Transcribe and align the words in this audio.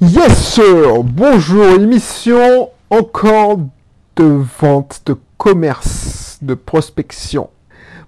Yes 0.00 0.54
sir 0.54 1.02
Bonjour, 1.02 1.64
émission 1.70 2.70
encore 2.88 3.58
de 4.14 4.44
vente, 4.60 5.02
de 5.06 5.16
commerce, 5.36 6.38
de 6.40 6.54
prospection. 6.54 7.50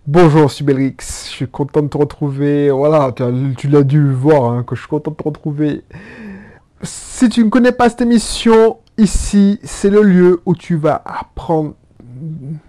Bonjour 0.06 0.52
Subelrix, 0.52 0.98
je 1.00 1.30
suis 1.30 1.48
content 1.48 1.82
de 1.82 1.88
te 1.88 1.96
retrouver. 1.96 2.70
Voilà, 2.70 3.12
tu 3.58 3.66
l'as 3.66 3.82
dû 3.82 4.12
voir 4.12 4.52
hein, 4.52 4.62
que 4.62 4.76
je 4.76 4.82
suis 4.82 4.88
content 4.88 5.10
de 5.10 5.16
te 5.16 5.24
retrouver. 5.24 5.82
Si 6.84 7.28
tu 7.28 7.42
ne 7.42 7.50
connais 7.50 7.72
pas 7.72 7.88
cette 7.88 8.02
émission, 8.02 8.78
ici 8.96 9.58
c'est 9.64 9.90
le 9.90 10.02
lieu 10.02 10.42
où 10.46 10.54
tu 10.54 10.76
vas 10.76 11.02
apprendre 11.04 11.74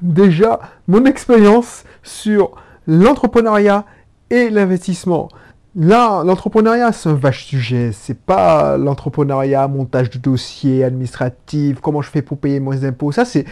déjà 0.01 0.61
mon 0.87 1.05
expérience 1.05 1.83
sur 2.01 2.53
l'entrepreneuriat 2.87 3.85
et 4.31 4.49
l'investissement. 4.49 5.29
Là, 5.75 6.23
l'entrepreneuriat, 6.25 6.91
c'est 6.91 7.07
un 7.07 7.13
vache 7.13 7.45
sujet. 7.45 7.91
C'est 7.93 8.19
pas 8.19 8.77
l'entrepreneuriat, 8.77 9.67
montage 9.67 10.09
de 10.09 10.17
dossiers 10.17 10.83
administratifs, 10.83 11.79
comment 11.79 12.01
je 12.01 12.09
fais 12.09 12.21
pour 12.21 12.37
payer 12.37 12.59
mes 12.59 12.83
impôts. 12.83 13.11
Ça, 13.13 13.23
c'est, 13.23 13.45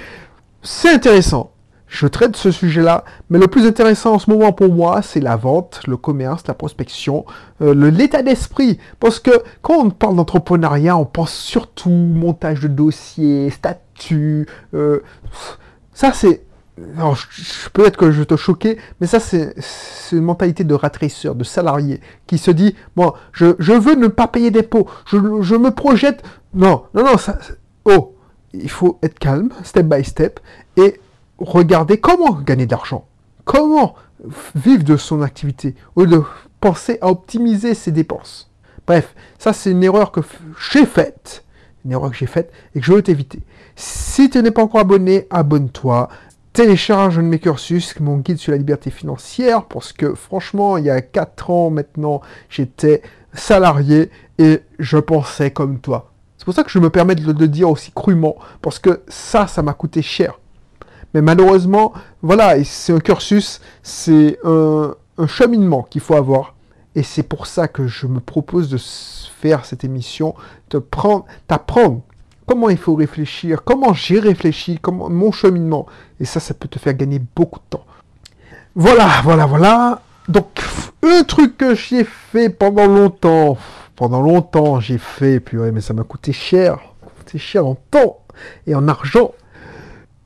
c'est 0.62 0.90
intéressant. 0.90 1.52
Je 1.88 2.06
traite 2.06 2.36
ce 2.36 2.52
sujet-là, 2.52 3.04
mais 3.30 3.40
le 3.40 3.48
plus 3.48 3.66
intéressant 3.66 4.14
en 4.14 4.20
ce 4.20 4.30
moment 4.30 4.52
pour 4.52 4.72
moi, 4.72 5.02
c'est 5.02 5.22
la 5.22 5.36
vente, 5.36 5.82
le 5.88 5.98
commerce, 5.98 6.44
la 6.48 6.54
prospection, 6.54 7.26
euh, 7.62 7.74
l'état 7.74 8.22
d'esprit. 8.22 8.78
Parce 9.00 9.20
que 9.20 9.32
quand 9.64 9.78
on 9.78 9.90
parle 9.90 10.16
d'entrepreneuriat, 10.16 10.96
on 10.98 11.06
pense 11.06 11.34
surtout 11.34 11.90
montage 11.90 12.60
de 12.60 12.68
dossiers, 12.68 13.50
statut. 13.50 14.46
Euh, 14.76 15.00
ça, 15.94 16.12
c'est 16.14 16.44
peut-être 17.74 17.98
que 17.98 18.12
je 18.12 18.24
te 18.24 18.36
choquer, 18.36 18.78
mais 19.00 19.08
ça, 19.08 19.20
c'est 19.20 19.56
une 20.12 20.24
mentalité 20.24 20.64
de 20.64 20.74
rat 20.74 20.90
de 20.90 21.44
salarié, 21.44 22.02
qui 22.28 22.38
se 22.38 22.52
dit, 22.52 22.76
bon, 22.96 23.14
je, 23.32 23.46
veux 23.74 23.96
ne 23.96 24.08
pas 24.08 24.28
payer 24.28 24.52
d'impôts, 24.52 24.88
je, 25.06 25.18
je, 25.42 25.56
me 25.56 25.72
projette. 25.72 26.24
Non, 26.54 26.84
non, 26.94 27.06
non, 27.06 27.18
ça, 27.18 27.38
oh, 27.86 28.16
il 28.54 28.70
faut 28.70 28.98
être 29.04 29.20
calme, 29.20 29.50
step 29.64 29.86
by 29.86 30.04
step, 30.04 30.40
et 30.78 31.00
regarder 31.38 32.00
comment 32.00 32.34
gagner 32.34 32.66
de 32.66 32.72
l'argent, 32.72 33.08
comment 33.46 33.96
vivre 34.56 34.84
de 34.84 34.98
son 34.98 35.22
activité, 35.22 35.76
lieu 35.96 36.08
de 36.08 36.24
penser 36.60 36.98
à 37.02 37.08
optimiser 37.08 37.74
ses 37.74 37.92
dépenses. 37.92 38.52
Bref, 38.86 39.16
ça, 39.38 39.54
c'est 39.54 39.72
une 39.72 39.84
erreur 39.84 40.12
que 40.12 40.22
j'ai 40.72 40.86
faite, 40.86 41.46
une 41.86 41.92
erreur 41.92 42.12
que 42.12 42.18
j'ai 42.18 42.26
faite, 42.26 42.52
et 42.76 42.80
que 42.80 42.86
je 42.86 42.94
veux 42.94 43.02
t'éviter. 43.02 43.42
Si 43.76 44.30
tu 44.30 44.42
n'es 44.42 44.52
pas 44.52 44.64
encore 44.64 44.82
abonné, 44.82 45.28
abonne-toi 45.30 46.10
télécharge 46.54 47.20
un 47.20 47.22
mes 47.22 47.40
cursus, 47.40 48.00
mon 48.00 48.18
guide 48.18 48.38
sur 48.38 48.52
la 48.52 48.58
liberté 48.58 48.90
financière, 48.90 49.66
parce 49.66 49.94
que 49.94 50.16
franchement, 50.16 50.78
il 50.78 50.86
y 50.86 50.90
a 50.90 51.02
4 51.02 51.50
ans 51.50 51.70
maintenant, 51.70 52.22
j'étais 52.50 53.02
salarié 53.34 54.10
et 54.38 54.62
je 54.80 54.98
pensais 54.98 55.52
comme 55.52 55.80
toi. 55.80 56.12
C'est 56.38 56.46
pour 56.46 56.54
ça 56.54 56.64
que 56.64 56.72
je 56.72 56.80
me 56.80 56.90
permets 56.90 57.16
de 57.16 57.32
le 57.32 57.48
dire 57.48 57.70
aussi 57.70 57.92
crûment, 57.92 58.36
parce 58.62 58.80
que 58.80 59.02
ça, 59.08 59.48
ça 59.48 59.62
m'a 59.62 59.74
coûté 59.74 60.02
cher. 60.02 60.40
Mais 61.14 61.22
malheureusement, 61.22 61.94
voilà, 62.22 62.64
c'est 62.64 62.94
un 62.94 63.00
cursus, 63.00 63.62
c'est 63.84 64.38
un, 64.44 64.96
un 65.18 65.28
cheminement 65.28 65.84
qu'il 65.84 66.02
faut 66.02 66.16
avoir. 66.16 66.56
Et 66.96 67.04
c'est 67.04 67.24
pour 67.24 67.46
ça 67.46 67.68
que 67.68 67.88
je 67.88 68.08
me 68.08 68.20
propose 68.20 68.70
de 68.70 68.78
faire 68.78 69.66
cette 69.66 69.84
émission, 69.84 70.36
de 70.70 70.80
prendre, 70.80 71.26
t'apprendre 71.48 72.02
comment 72.50 72.72
il 72.72 72.78
faut 72.78 72.96
réfléchir, 72.96 73.64
comment 73.64 73.94
j'ai 73.94 74.20
réfléchi, 74.20 74.80
comment 74.82 75.08
mon 75.08 75.32
cheminement. 75.32 75.86
Et 76.20 76.26
ça, 76.26 76.40
ça 76.40 76.56
peut 76.56 76.68
te 76.68 76.80
faire 76.80 76.96
gagner 76.96 77.22
beaucoup 77.36 77.60
de 77.60 77.66
temps. 77.70 77.86
Voilà, 78.74 79.08
voilà, 79.24 79.46
voilà. 79.46 80.02
Donc, 80.28 80.48
un 81.04 81.24
truc 81.24 81.58
que 81.58 81.76
j'ai 81.76 82.04
fait 82.04 82.50
pendant 82.50 82.88
longtemps, 82.88 83.56
pendant 83.96 84.24
longtemps, 84.24 84.80
j'ai 84.80 84.98
fait, 84.98 85.40
puis 85.40 85.60
ouais, 85.60 85.72
mais 85.72 85.82
ça 85.82 85.94
m'a 85.94 86.02
coûté 86.02 86.34
cher, 86.34 86.80
coûté 87.20 87.38
cher 87.38 87.68
en 87.68 87.76
temps 87.92 88.18
et 88.66 88.74
en 88.74 88.88
argent. 88.88 89.34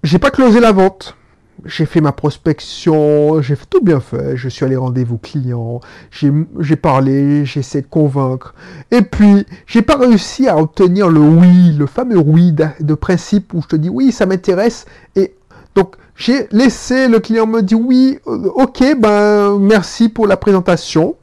J'ai 0.02 0.18
pas 0.18 0.32
closé 0.32 0.62
la 0.62 0.72
vente 0.72 1.18
j'ai 1.66 1.86
fait 1.86 2.02
ma 2.02 2.12
prospection, 2.12 3.42
j'ai 3.42 3.56
tout 3.70 3.82
bien 3.82 4.00
fait, 4.00 4.36
je 4.36 4.50
suis 4.50 4.66
allé 4.66 4.76
rendez-vous 4.76 5.18
clients, 5.18 5.80
j'ai 6.12 6.76
parlé, 6.76 7.46
j'ai 7.46 7.62
essayé 7.62 7.82
de 7.82 7.88
convaincre. 7.88 8.54
Et 8.92 9.02
puis, 9.02 9.46
j'ai 9.66 9.82
pas 9.82 9.96
réussi 9.96 10.48
à 10.48 10.58
obtenir 10.58 11.10
le 11.10 11.22
oui, 11.22 11.74
le 11.78 11.86
fameux 11.86 12.18
oui 12.18 12.54
de, 12.54 12.94
principe 12.94 13.54
où 13.54 13.62
je 13.62 13.68
te 13.68 13.76
dis 13.76 13.90
oui, 13.90 14.12
ça 14.12 14.26
m'intéresse. 14.26 14.86
Et 15.16 15.36
donc, 15.76 15.96
j'ai 16.16 16.48
laissé 16.52 17.08
le 17.08 17.20
client 17.20 17.48
me 17.48 17.62
dire 17.62 17.80
oui, 17.80 18.20
euh, 18.28 18.50
ok, 18.56 18.84
ben 19.00 19.58
merci 19.60 20.10
pour 20.10 20.28
la 20.28 20.38
présentation. 20.38 21.16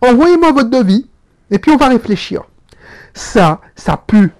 Envoyez-moi 0.00 0.52
votre 0.52 0.70
devis 0.70 1.06
et 1.50 1.58
puis 1.58 1.70
on 1.70 1.76
va 1.76 1.88
réfléchir. 1.88 2.42
Ça, 3.14 3.60
ça 3.76 3.96
pue. 3.96 4.32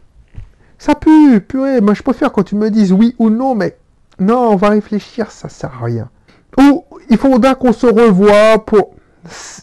Ça 0.78 0.94
pue, 0.94 1.40
purée. 1.40 1.80
Moi, 1.80 1.94
je 1.94 2.02
préfère 2.02 2.32
quand 2.32 2.42
tu 2.42 2.56
me 2.56 2.70
dises 2.70 2.92
oui 2.92 3.14
ou 3.18 3.30
non, 3.30 3.54
mais 3.54 3.76
non, 4.18 4.50
on 4.50 4.56
va 4.56 4.70
réfléchir, 4.70 5.30
ça 5.30 5.48
sert 5.48 5.72
à 5.80 5.84
rien. 5.84 6.10
Ou 6.58 6.84
il 7.10 7.16
faudra 7.16 7.54
qu'on 7.54 7.72
se 7.72 7.86
revoie 7.86 8.64
pour... 8.64 8.94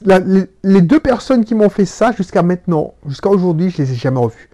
les, 0.06 0.82
deux 0.82 1.00
personnes 1.00 1.46
qui 1.46 1.56
m'ont 1.56 1.70
fait 1.70 1.86
ça 1.86 2.12
jusqu'à 2.12 2.44
maintenant, 2.44 2.94
jusqu'à 3.06 3.30
aujourd'hui, 3.30 3.70
je 3.70 3.78
les 3.78 3.92
ai 3.92 3.96
jamais 3.96 4.20
revues. 4.20 4.50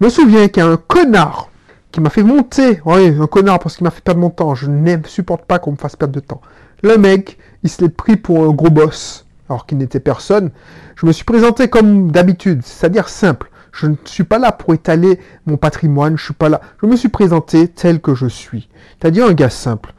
Je 0.00 0.04
me 0.04 0.10
souviens 0.10 0.48
qu'il 0.48 0.62
y 0.62 0.66
a 0.66 0.68
un 0.68 0.76
connard 0.76 1.50
qui 1.92 2.00
m'a 2.00 2.10
fait 2.10 2.22
monter, 2.22 2.80
oui, 2.84 3.08
un 3.20 3.26
connard 3.26 3.58
parce 3.58 3.76
qu'il 3.76 3.84
m'a 3.84 3.90
fait 3.90 4.02
perdre 4.02 4.20
mon 4.20 4.30
temps, 4.30 4.54
je 4.54 4.68
ne 4.68 4.96
supporte 5.06 5.44
pas 5.44 5.58
qu'on 5.58 5.72
me 5.72 5.76
fasse 5.76 5.96
perdre 5.96 6.14
de 6.14 6.20
temps. 6.20 6.40
Le 6.82 6.96
mec, 6.96 7.38
il 7.62 7.70
se 7.70 7.82
l'est 7.82 7.88
pris 7.88 8.16
pour 8.16 8.44
un 8.44 8.50
gros 8.50 8.70
boss, 8.70 9.26
alors 9.48 9.66
qu'il 9.66 9.78
n'était 9.78 10.00
personne. 10.00 10.50
Je 10.96 11.06
me 11.06 11.12
suis 11.12 11.24
présenté 11.24 11.68
comme 11.68 12.10
d'habitude, 12.10 12.62
c'est-à-dire 12.64 13.08
simple. 13.08 13.49
Je 13.72 13.86
ne 13.86 13.96
suis 14.04 14.24
pas 14.24 14.38
là 14.38 14.52
pour 14.52 14.74
étaler 14.74 15.18
mon 15.46 15.56
patrimoine, 15.56 16.16
je 16.16 16.24
suis 16.24 16.34
pas 16.34 16.48
là. 16.48 16.60
Je 16.82 16.86
me 16.86 16.96
suis 16.96 17.08
présenté 17.08 17.68
tel 17.68 18.00
que 18.00 18.14
je 18.14 18.26
suis. 18.26 18.68
C'est-à-dire 18.98 19.26
un 19.26 19.32
gars 19.32 19.50
simple. 19.50 19.94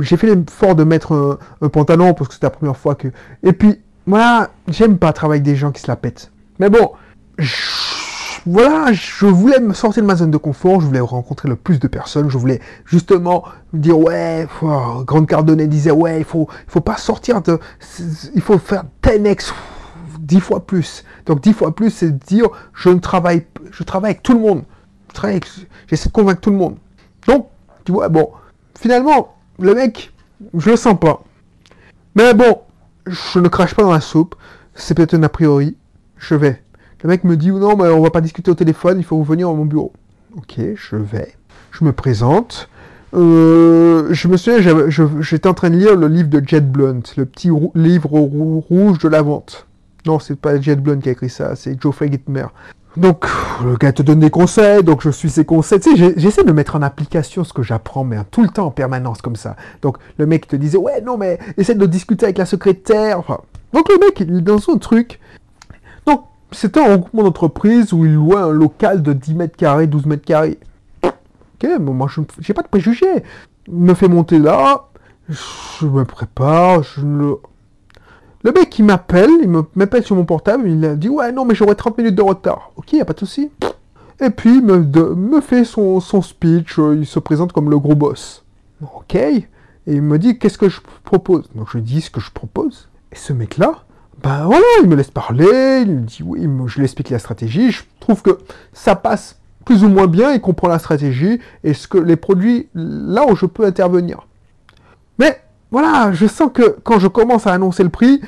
J'ai 0.00 0.16
fait 0.16 0.34
l'effort 0.34 0.74
de 0.74 0.84
mettre 0.84 1.38
un, 1.60 1.68
pantalon 1.68 2.14
parce 2.14 2.28
que 2.28 2.34
c'était 2.34 2.46
la 2.46 2.50
première 2.50 2.76
fois 2.76 2.94
que... 2.94 3.08
Et 3.42 3.52
puis, 3.52 3.80
voilà, 4.06 4.50
j'aime 4.68 4.96
pas 4.98 5.12
travailler 5.12 5.40
avec 5.40 5.44
des 5.44 5.56
gens 5.56 5.70
qui 5.70 5.82
se 5.82 5.88
la 5.88 5.96
pètent. 5.96 6.30
Mais 6.58 6.70
bon, 6.70 6.92
voilà, 8.46 8.92
je 8.92 9.26
voulais 9.26 9.58
me 9.58 9.74
sortir 9.74 10.02
de 10.02 10.06
ma 10.06 10.14
zone 10.14 10.30
de 10.30 10.36
confort, 10.36 10.80
je 10.80 10.86
voulais 10.86 11.00
rencontrer 11.00 11.48
le 11.48 11.56
plus 11.56 11.80
de 11.80 11.88
personnes, 11.88 12.30
je 12.30 12.38
voulais 12.38 12.60
justement 12.84 13.44
dire 13.72 13.98
ouais, 13.98 14.46
Grande 15.04 15.26
Cardonnay 15.26 15.66
disait 15.66 15.90
ouais, 15.90 16.18
il 16.18 16.24
faut, 16.24 16.48
il 16.66 16.70
faut 16.70 16.80
pas 16.80 16.96
sortir 16.96 17.42
de, 17.42 17.58
il 18.34 18.40
faut 18.40 18.58
faire 18.58 18.84
10x, 19.02 19.52
10 20.26 20.40
fois 20.40 20.66
plus. 20.66 21.04
Donc 21.24 21.40
10 21.40 21.52
fois 21.52 21.74
plus, 21.74 21.90
c'est 21.90 22.16
dire 22.16 22.48
je 22.74 22.88
ne 22.88 22.98
travaille, 22.98 23.46
je 23.70 23.82
travaille 23.82 24.10
avec 24.12 24.22
tout 24.22 24.34
le 24.34 24.40
monde. 24.40 24.62
J'essaie 25.88 26.08
de 26.08 26.12
convaincre 26.12 26.40
tout 26.40 26.50
le 26.50 26.56
monde. 26.56 26.76
Donc, 27.26 27.48
tu 27.84 27.92
vois, 27.92 28.08
bon, 28.08 28.30
finalement, 28.78 29.34
le 29.58 29.74
mec, 29.74 30.12
je 30.54 30.70
le 30.70 30.76
sens 30.76 30.98
pas. 30.98 31.24
Mais 32.14 32.34
bon, 32.34 32.60
je 33.06 33.38
ne 33.38 33.48
crache 33.48 33.74
pas 33.74 33.82
dans 33.82 33.92
la 33.92 34.00
soupe. 34.00 34.34
C'est 34.74 34.94
peut-être 34.94 35.14
un 35.14 35.22
a 35.22 35.28
priori. 35.28 35.76
Je 36.18 36.34
vais. 36.34 36.62
Le 37.02 37.08
mec 37.08 37.24
me 37.24 37.36
dit 37.36 37.50
non, 37.50 37.76
mais 37.76 37.88
on 37.88 38.02
va 38.02 38.10
pas 38.10 38.20
discuter 38.20 38.50
au 38.50 38.54
téléphone, 38.54 38.98
il 38.98 39.04
faut 39.04 39.22
venir 39.22 39.48
à 39.48 39.54
mon 39.54 39.64
bureau. 39.64 39.92
Ok, 40.36 40.58
je 40.74 40.96
vais. 40.96 41.34
Je 41.70 41.84
me 41.84 41.92
présente. 41.92 42.68
Euh, 43.14 44.08
je 44.10 44.28
me 44.28 44.36
souviens, 44.36 44.90
j'étais 45.20 45.48
en 45.48 45.54
train 45.54 45.70
de 45.70 45.76
lire 45.76 45.96
le 45.96 46.08
livre 46.08 46.28
de 46.28 46.42
Jet 46.46 46.60
Blunt, 46.60 47.02
le 47.16 47.24
petit 47.24 47.50
livre 47.74 48.10
rouge 48.10 48.98
de 48.98 49.08
la 49.08 49.22
vente. 49.22 49.66
Non, 50.06 50.20
c'est 50.20 50.36
pas 50.36 50.60
Jet 50.60 50.76
Blunt 50.76 51.00
qui 51.00 51.08
a 51.08 51.12
écrit 51.12 51.28
ça, 51.28 51.56
c'est 51.56 51.80
Geoffrey 51.80 52.08
Gitmer. 52.10 52.46
Donc, 52.96 53.26
le 53.62 53.76
gars 53.76 53.92
te 53.92 54.02
donne 54.02 54.20
des 54.20 54.30
conseils, 54.30 54.82
donc 54.82 55.02
je 55.02 55.10
suis 55.10 55.28
ses 55.28 55.44
conseils. 55.44 55.80
Tu 55.80 55.96
sais, 55.96 56.14
j'essaie 56.16 56.44
de 56.44 56.52
mettre 56.52 56.76
en 56.76 56.82
application 56.82 57.44
ce 57.44 57.52
que 57.52 57.62
j'apprends, 57.62 58.04
mais 58.04 58.16
tout 58.30 58.42
le 58.42 58.48
temps, 58.48 58.66
en 58.66 58.70
permanence, 58.70 59.20
comme 59.20 59.36
ça. 59.36 59.56
Donc, 59.82 59.98
le 60.16 60.24
mec 60.24 60.46
te 60.46 60.56
disait, 60.56 60.78
ouais, 60.78 61.02
non, 61.02 61.18
mais 61.18 61.38
essaie 61.58 61.74
de 61.74 61.84
discuter 61.84 62.24
avec 62.24 62.38
la 62.38 62.46
secrétaire. 62.46 63.22
donc, 63.72 63.88
le 63.90 63.98
mec, 63.98 64.20
il 64.20 64.38
est 64.38 64.40
dans 64.40 64.58
son 64.58 64.78
truc. 64.78 65.20
Donc, 66.06 66.24
c'était 66.52 66.80
un 66.80 66.96
groupement 66.96 67.24
d'entreprise 67.24 67.92
où 67.92 68.06
il 68.06 68.14
louait 68.14 68.36
un 68.36 68.52
local 68.52 69.02
de 69.02 69.12
10 69.12 69.34
mètres 69.34 69.56
carrés, 69.56 69.86
12 69.86 70.06
mètres 70.06 70.24
carrés. 70.24 70.58
Ok, 71.02 71.68
bon, 71.80 71.92
moi, 71.92 72.08
je 72.08 72.20
n'ai 72.20 72.54
pas 72.54 72.62
de 72.62 72.68
préjugés. 72.68 73.24
Il 73.68 73.74
me 73.74 73.92
fait 73.92 74.08
monter 74.08 74.38
là, 74.38 74.86
je 75.28 75.86
me 75.86 76.04
prépare, 76.04 76.82
je 76.82 77.00
le 77.00 77.36
le 78.46 78.52
mec, 78.52 78.78
il 78.78 78.84
m'appelle, 78.84 79.30
il 79.42 79.50
m'appelle 79.74 80.04
sur 80.04 80.14
mon 80.14 80.24
portable, 80.24 80.70
il 80.70 80.84
a 80.84 80.94
dit 80.94 81.08
Ouais, 81.08 81.32
non, 81.32 81.44
mais 81.44 81.56
j'aurai 81.56 81.74
30 81.74 81.98
minutes 81.98 82.14
de 82.14 82.22
retard. 82.22 82.70
Ok, 82.76 82.92
y 82.92 83.00
a 83.00 83.04
pas 83.04 83.12
de 83.12 83.18
souci. 83.18 83.50
Et 84.20 84.30
puis, 84.30 84.58
il 84.58 84.62
me, 84.62 85.40
fait 85.40 85.64
son, 85.64 86.00
speech, 86.00 86.78
euh, 86.78 86.94
il 86.96 87.06
se 87.06 87.18
présente 87.18 87.52
comme 87.52 87.70
le 87.70 87.78
gros 87.80 87.96
boss. 87.96 88.44
Ok. 88.94 89.16
Et 89.16 89.44
il 89.88 90.00
me 90.00 90.16
dit 90.20 90.38
Qu'est-ce 90.38 90.58
que 90.58 90.68
je 90.68 90.80
propose? 91.02 91.50
Donc, 91.56 91.66
je 91.72 91.78
dis 91.78 92.00
ce 92.00 92.08
que 92.08 92.20
je 92.20 92.30
propose. 92.30 92.88
Et 93.10 93.16
ce 93.16 93.32
mec-là, 93.32 93.82
ben 94.22 94.44
voilà, 94.44 94.64
il 94.80 94.88
me 94.88 94.94
laisse 94.94 95.10
parler, 95.10 95.82
il 95.84 95.96
me 95.96 96.00
dit 96.02 96.22
Oui, 96.22 96.48
je 96.66 96.76
lui 96.76 96.84
explique 96.84 97.10
la 97.10 97.18
stratégie. 97.18 97.72
Je 97.72 97.82
trouve 97.98 98.22
que 98.22 98.38
ça 98.72 98.94
passe 98.94 99.40
plus 99.64 99.82
ou 99.82 99.88
moins 99.88 100.06
bien, 100.06 100.32
il 100.32 100.40
comprend 100.40 100.68
la 100.68 100.78
stratégie 100.78 101.40
et 101.64 101.74
ce 101.74 101.88
que 101.88 101.98
les 101.98 102.14
produits 102.14 102.68
là 102.74 103.26
où 103.28 103.34
je 103.34 103.46
peux 103.46 103.64
intervenir. 103.64 104.28
Mais 105.18 105.40
voilà, 105.70 106.12
je 106.12 106.26
sens 106.26 106.50
que 106.52 106.76
quand 106.82 106.98
je 106.98 107.08
commence 107.08 107.46
à 107.46 107.52
annoncer 107.52 107.82
le 107.82 107.88
prix, 107.88 108.20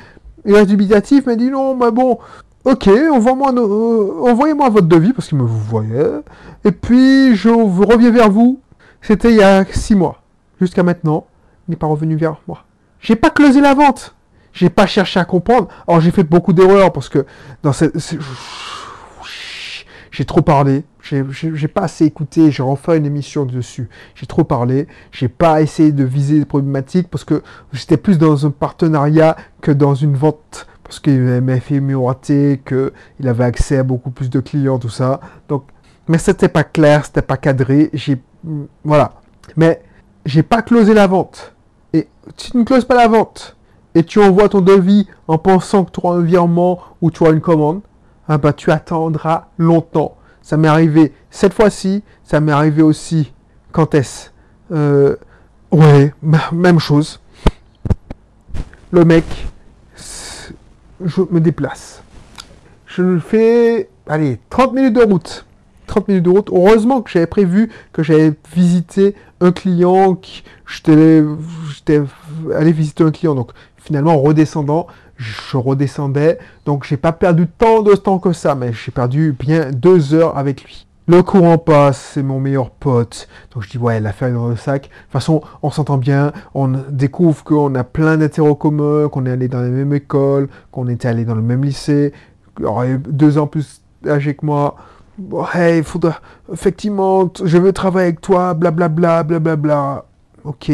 il 0.45 0.55
reste 0.55 0.69
dubitatif, 0.69 1.25
mais 1.25 1.37
dit 1.37 1.49
non, 1.49 1.75
mais 1.75 1.91
bon, 1.91 2.19
ok, 2.65 2.89
envoyez-moi 3.11 3.53
euh, 3.55 4.29
envoyez-moi 4.29 4.69
votre 4.69 4.87
devis 4.87 5.13
parce 5.13 5.27
qu'il 5.27 5.37
me 5.37 5.43
voyait. 5.43 6.21
Et 6.65 6.71
puis 6.71 7.35
je 7.35 7.49
reviens 7.49 8.11
vers 8.11 8.29
vous. 8.29 8.59
C'était 9.01 9.31
il 9.31 9.37
y 9.37 9.43
a 9.43 9.65
six 9.65 9.95
mois. 9.95 10.21
Jusqu'à 10.59 10.83
maintenant, 10.83 11.25
il 11.67 11.71
n'est 11.71 11.77
pas 11.77 11.87
revenu 11.87 12.15
vers 12.15 12.41
moi. 12.47 12.65
J'ai 12.99 13.15
pas 13.15 13.29
closé 13.29 13.61
la 13.61 13.73
vente. 13.73 14.15
J'ai 14.51 14.69
pas 14.69 14.87
cherché 14.87 15.19
à 15.19 15.25
comprendre. 15.25 15.69
Alors 15.87 16.01
j'ai 16.01 16.11
fait 16.11 16.23
beaucoup 16.23 16.53
d'erreurs 16.53 16.91
parce 16.91 17.07
que 17.07 17.25
dans 17.63 17.71
cette, 17.71 17.97
j'ai 20.19 20.25
trop 20.25 20.41
parlé. 20.41 20.83
J'ai 21.01 21.69
pas 21.69 21.83
assez 21.83 22.03
écouté. 22.03 22.51
J'ai 22.51 22.61
refait 22.61 22.97
une 22.97 23.05
émission 23.05 23.45
dessus. 23.45 23.87
J'ai 24.15 24.25
trop 24.25 24.43
parlé. 24.43 24.85
J'ai 25.13 25.29
pas 25.29 25.61
essayé 25.61 25.93
de 25.93 26.03
viser 26.03 26.39
les 26.39 26.43
problématiques 26.43 27.07
parce 27.07 27.23
que 27.23 27.41
j'étais 27.71 27.95
plus 27.95 28.17
dans 28.17 28.45
un 28.45 28.49
partenariat 28.49 29.37
que 29.61 29.71
dans 29.71 29.95
une 29.95 30.17
vente. 30.17 30.67
Parce 30.83 30.99
qu'il 30.99 31.21
m'a 31.21 31.61
fait 31.61 31.79
miroiter 31.79 32.61
qu'il 32.67 33.29
avait 33.29 33.45
accès 33.45 33.77
à 33.77 33.83
beaucoup 33.83 34.11
plus 34.11 34.29
de 34.29 34.41
clients, 34.41 34.77
tout 34.77 34.89
ça. 34.89 35.21
Donc, 35.47 35.63
mais 36.09 36.17
c'était 36.17 36.49
pas 36.49 36.65
clair, 36.65 37.05
c'était 37.05 37.21
pas 37.21 37.37
cadré. 37.37 37.89
J'ai, 37.93 38.21
voilà. 38.83 39.13
Mais 39.55 39.81
j'ai 40.25 40.43
pas 40.43 40.61
closé 40.61 40.93
la 40.93 41.07
vente. 41.07 41.55
Et 41.93 42.09
si 42.35 42.51
tu 42.51 42.57
ne 42.57 42.65
closes 42.65 42.83
pas 42.83 42.95
la 42.95 43.07
vente 43.07 43.55
et 43.95 44.03
tu 44.03 44.21
envoies 44.21 44.49
ton 44.49 44.59
devis 44.59 45.07
en 45.29 45.37
pensant 45.37 45.85
que 45.85 45.91
tu 45.91 46.05
auras 46.05 46.17
un 46.17 46.23
virement 46.23 46.81
ou 47.01 47.09
tu 47.09 47.23
auras 47.23 47.31
une 47.31 47.39
commande, 47.39 47.79
ah 48.29 48.37
bah 48.37 48.53
tu 48.53 48.71
attendras 48.71 49.47
longtemps. 49.57 50.15
Ça 50.41 50.55
m'est 50.55 50.69
arrivé 50.69 51.13
cette 51.29 51.53
fois-ci, 51.53 52.03
ça 52.23 52.39
m'est 52.39 52.53
arrivé 52.53 52.81
aussi. 52.81 53.33
Quand 53.71 53.93
est-ce? 53.93 54.29
Euh, 54.71 55.15
Ouais, 55.71 56.13
même 56.51 56.79
chose. 56.79 57.19
Le 58.91 59.05
mec, 59.05 59.23
je 59.95 61.21
me 61.29 61.39
déplace. 61.39 62.01
Je 62.87 63.19
fais, 63.19 63.87
allez, 64.07 64.39
30 64.49 64.73
minutes 64.73 64.95
de 64.95 65.03
route. 65.03 65.45
30 65.85 66.07
minutes 66.07 66.23
de 66.23 66.29
route. 66.31 66.49
Heureusement 66.51 67.01
que 67.03 67.11
j'avais 67.11 67.27
prévu 67.27 67.69
que 67.93 68.01
j'allais 68.01 68.33
visiter 68.51 69.13
un 69.41 69.51
client, 69.51 70.15
qui, 70.15 70.43
j'étais 70.65 71.23
allé 72.55 72.71
visiter 72.71 73.03
un 73.03 73.11
client. 73.11 73.45
Finalement, 73.79 74.13
en 74.13 74.21
redescendant, 74.21 74.87
je 75.17 75.57
redescendais. 75.57 76.39
Donc 76.65 76.85
j'ai 76.85 76.97
pas 76.97 77.11
perdu 77.11 77.47
tant 77.47 77.81
de 77.81 77.95
temps 77.95 78.19
que 78.19 78.33
ça, 78.33 78.55
mais 78.55 78.71
j'ai 78.73 78.91
perdu 78.91 79.35
bien 79.37 79.71
deux 79.71 80.13
heures 80.13 80.37
avec 80.37 80.63
lui. 80.63 80.85
Le 81.07 81.23
courant 81.23 81.57
passe, 81.57 82.11
c'est 82.13 82.21
mon 82.21 82.39
meilleur 82.39 82.69
pote. 82.69 83.27
Donc 83.51 83.63
je 83.63 83.69
dis, 83.69 83.79
ouais, 83.79 83.99
l'affaire 83.99 84.27
est 84.27 84.33
dans 84.33 84.47
le 84.47 84.55
sac. 84.55 84.83
De 84.83 84.87
toute 84.87 85.11
façon, 85.11 85.41
on 85.63 85.71
s'entend 85.71 85.97
bien. 85.97 86.31
On 86.53 86.67
découvre 86.89 87.43
qu'on 87.43 87.73
a 87.73 87.83
plein 87.83 88.17
d'intérêts 88.17 88.55
communs, 88.55 89.09
qu'on 89.09 89.25
est 89.25 89.31
allé 89.31 89.47
dans 89.47 89.61
la 89.61 89.69
même 89.69 89.91
école, 89.91 90.49
qu'on 90.71 90.87
était 90.87 91.07
allé 91.07 91.25
dans 91.25 91.33
le 91.33 91.41
même 91.41 91.63
lycée. 91.63 92.13
Deux 93.07 93.39
ans 93.39 93.47
plus 93.47 93.81
âgé 94.05 94.35
que 94.35 94.45
moi. 94.45 94.75
Hey, 95.55 95.79
il 95.79 95.83
faudra, 95.83 96.21
effectivement, 96.53 97.27
je 97.43 97.57
veux 97.57 97.73
travailler 97.73 98.09
avec 98.09 98.21
toi, 98.21 98.53
blablabla, 98.53 99.23
blablabla. 99.23 99.55
Bla, 99.55 99.55
bla. 99.55 100.05
Ok. 100.43 100.71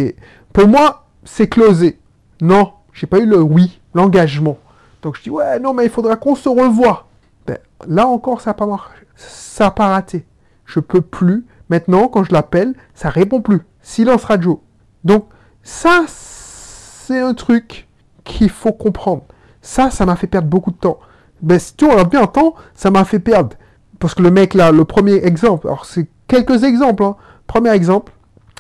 Pour 0.52 0.68
moi, 0.68 1.06
c'est 1.24 1.48
closé. 1.48 1.98
Non, 2.42 2.74
j'ai 2.96 3.08
pas 3.08 3.20
eu 3.20 3.26
le 3.26 3.40
oui, 3.42 3.80
l'engagement. 3.94 4.58
Donc 5.04 5.18
je 5.18 5.24
dis, 5.24 5.30
ouais, 5.30 5.60
non, 5.60 5.74
mais 5.74 5.84
il 5.84 5.92
faudra 5.92 6.16
qu'on 6.16 6.36
se 6.36 6.50
revoie. 6.50 7.08
Ben, 7.46 7.60
là 7.88 8.08
encore, 8.08 8.42
ça 8.42 8.52
n'a 8.52 8.54
pas 8.56 8.66
marché. 8.66 9.06
Ça 9.16 9.66
n'a 9.66 9.72
pas 9.72 9.90
raté. 9.90 10.26
Je 10.66 10.80
peux 10.80 11.02
plus. 11.02 11.46
Maintenant, 11.70 12.08
quand 12.08 12.24
je 12.24 12.32
l'appelle, 12.32 12.74
ça 12.94 13.10
répond 13.10 13.42
plus. 13.42 13.62
Silence 13.82 14.24
radio. 14.24 14.64
Donc, 15.04 15.28
ça, 15.62 16.06
c'est 16.08 17.20
un 17.20 17.34
truc 17.34 17.88
qu'il 18.24 18.50
faut 18.50 18.72
comprendre. 18.72 19.24
Ça, 19.62 19.92
ça 19.92 20.06
m'a 20.06 20.16
fait 20.16 20.28
perdre 20.28 20.48
beaucoup 20.48 20.72
de 20.72 20.78
temps. 20.78 21.00
Ben, 21.42 21.60
si 21.60 21.76
tu 21.76 21.86
regardes 21.86 22.10
bien 22.10 22.24
un 22.24 22.28
temps, 22.28 22.56
ça 22.74 22.92
m'a 22.92 23.04
fait 23.04 23.20
perdre. 23.20 23.58
Parce 24.00 24.16
que 24.16 24.22
le 24.22 24.32
mec 24.32 24.54
là, 24.54 24.72
le 24.72 24.86
premier 24.86 25.16
exemple, 25.26 25.68
alors 25.68 25.86
c'est 25.86 26.08
quelques 26.28 26.64
exemples. 26.64 27.04
Hein. 27.04 27.16
Premier 27.46 27.72
exemple, 27.72 28.14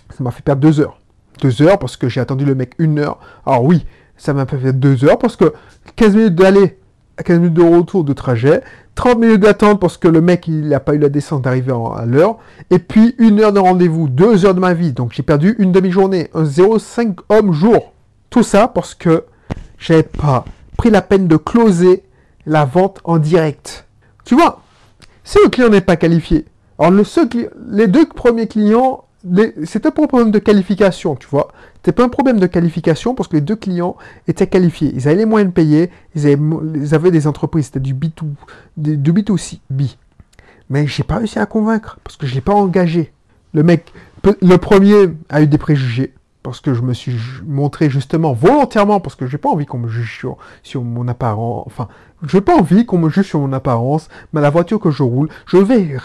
ça 0.10 0.24
m'a 0.24 0.32
fait 0.32 0.44
perdre 0.44 0.62
deux 0.62 0.80
heures. 0.82 1.00
Deux 1.42 1.62
heures 1.62 1.80
parce 1.80 1.98
que 1.98 2.10
j'ai 2.10 2.22
attendu 2.22 2.46
le 2.46 2.56
mec 2.56 2.74
une 2.80 3.00
heure. 3.00 3.20
Alors 3.46 3.64
oui, 3.64 3.86
ça 4.18 4.34
m'a 4.34 4.46
fait 4.46 4.58
perdre 4.58 4.80
deux 4.80 5.06
heures 5.06 5.18
parce 5.18 5.36
que 5.36 5.54
15 5.96 6.16
minutes 6.16 6.36
d'aller, 6.36 6.78
15 7.24 7.40
minutes 7.40 7.54
de 7.54 7.62
retour 7.62 8.04
de 8.04 8.14
trajet, 8.14 8.62
30 8.96 9.20
minutes 9.20 9.42
d'attente 9.42 9.80
parce 9.80 9.98
que 9.98 10.08
le 10.08 10.22
mec 10.22 10.48
il 10.48 10.70
n'a 10.70 10.80
pas 10.80 10.96
eu 10.96 11.00
la 11.00 11.10
descente 11.10 11.44
d'arriver 11.44 11.74
à 11.96 12.06
l'heure, 12.06 12.38
et 12.70 12.80
puis 12.80 13.16
une 13.18 13.40
heure 13.42 13.54
de 13.54 13.60
rendez-vous, 13.60 14.08
deux 14.08 14.46
heures 14.46 14.56
de 14.56 14.60
ma 14.60 14.74
vie. 14.74 14.94
Donc 14.94 15.12
j'ai 15.14 15.24
perdu 15.24 15.56
une 15.60 15.72
demi-journée, 15.72 16.30
un 16.34 16.44
0,5 16.44 17.18
homme 17.30 17.52
jour. 17.52 17.94
Tout 18.30 18.44
ça 18.44 18.68
parce 18.68 18.96
que 18.96 19.26
j'avais 19.78 20.04
pas 20.04 20.46
pris 20.78 20.90
la 20.90 21.02
peine 21.02 21.28
de 21.28 21.38
closer 21.38 22.04
la 22.46 22.66
vente 22.66 23.00
en 23.04 23.18
direct. 23.18 23.86
Tu 24.24 24.36
vois, 24.36 24.62
si 25.24 25.38
le 25.44 25.50
client 25.50 25.70
n'est 25.70 25.82
pas 25.82 25.96
qualifié, 25.96 26.46
alors 26.80 26.92
le 26.92 27.04
les 27.70 27.88
deux 27.88 28.06
premiers 28.08 28.48
clients, 28.48 29.06
pas 29.24 30.04
un 30.04 30.08
problème 30.08 30.32
de 30.32 30.40
qualification, 30.40 31.16
tu 31.16 31.28
vois. 31.28 31.50
C'était 31.86 31.98
pas 31.98 32.04
un 32.04 32.10
problème 32.10 32.40
de 32.40 32.48
qualification 32.48 33.14
parce 33.14 33.30
que 33.30 33.36
les 33.36 33.42
deux 33.42 33.56
clients 33.56 33.96
étaient 34.28 34.48
qualifiés. 34.48 34.92
Ils 34.96 35.08
avaient 35.08 35.18
les 35.18 35.26
moyens 35.28 35.52
de 35.52 35.54
payer, 35.54 35.92
ils 36.16 36.96
avaient, 36.96 37.12
des 37.12 37.28
entreprises, 37.28 37.66
c'était 37.66 37.80
du 37.80 37.94
B2, 37.94 38.24
du 38.78 39.14
B2C, 39.14 39.60
B. 39.70 39.84
Mais 40.72 40.88
j'ai 40.88 41.04
pas 41.04 41.18
réussi 41.18 41.38
à 41.38 41.46
convaincre 41.46 42.00
parce 42.04 42.18
que 42.18 42.26
je 42.26 42.34
l'ai 42.34 42.42
pas 42.42 42.56
engagé. 42.56 43.14
Le 43.54 43.62
mec, 43.62 43.94
le 44.24 44.56
premier 44.56 45.10
a 45.30 45.44
eu 45.44 45.46
des 45.46 45.60
préjugés 45.60 46.16
parce 46.42 46.60
que 46.60 46.74
je 46.74 46.82
me 46.82 46.92
suis 46.92 47.20
montré 47.46 47.92
justement 47.92 48.34
volontairement, 48.34 49.00
parce 49.00 49.14
que 49.14 49.28
j'ai 49.28 49.38
pas 49.38 49.50
envie 49.50 49.68
qu'on 49.68 49.78
me 49.78 49.88
juge 49.88 50.26
sur, 50.64 50.84
mon 50.84 51.08
apparence, 51.08 51.66
enfin, 51.68 51.88
j'ai 52.28 52.42
pas 52.42 52.56
envie 52.56 52.88
qu'on 52.88 52.98
me 52.98 53.10
juge 53.10 53.28
sur 53.28 53.42
mon 53.42 53.54
apparence, 53.54 54.10
mais 54.34 54.42
la 54.42 54.50
voiture 54.50 54.80
que 54.80 54.90
je 54.90 55.04
roule, 55.04 55.30
je 55.46 55.58
vais 55.58 55.98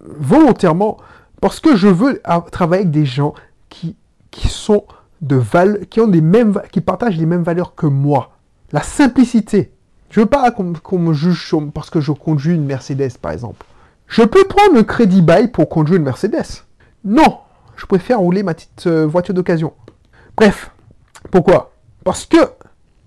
volontairement, 0.00 0.96
parce 1.40 1.60
que 1.60 1.76
je 1.76 1.86
veux 1.86 2.20
travailler 2.50 2.82
avec 2.82 2.90
des 2.90 3.06
gens 3.06 3.32
qui, 3.68 3.94
qui 4.36 4.48
sont 4.48 4.84
de 5.22 5.36
val, 5.36 5.86
qui 5.88 6.00
ont 6.00 6.06
des 6.06 6.20
mêmes, 6.20 6.60
qui 6.70 6.82
partagent 6.82 7.16
les 7.16 7.26
mêmes 7.26 7.42
valeurs 7.42 7.74
que 7.74 7.86
moi. 7.86 8.32
La 8.72 8.82
simplicité. 8.82 9.72
Je 10.10 10.20
veux 10.20 10.26
pas 10.26 10.50
qu'on 10.50 10.98
me 10.98 11.12
juge 11.14 11.54
parce 11.74 11.90
que 11.90 12.00
je 12.00 12.12
conduis 12.12 12.54
une 12.54 12.66
Mercedes, 12.66 13.16
par 13.20 13.32
exemple. 13.32 13.64
Je 14.06 14.22
peux 14.22 14.44
prendre 14.44 14.74
le 14.74 14.82
crédit 14.82 15.22
bail 15.22 15.50
pour 15.50 15.68
conduire 15.68 15.96
une 15.96 16.04
Mercedes. 16.04 16.64
Non, 17.04 17.38
je 17.76 17.86
préfère 17.86 18.20
rouler 18.20 18.42
ma 18.42 18.54
petite 18.54 18.86
euh, 18.86 19.06
voiture 19.06 19.34
d'occasion. 19.34 19.72
Bref, 20.36 20.70
pourquoi? 21.30 21.72
Parce 22.04 22.26
que 22.26 22.36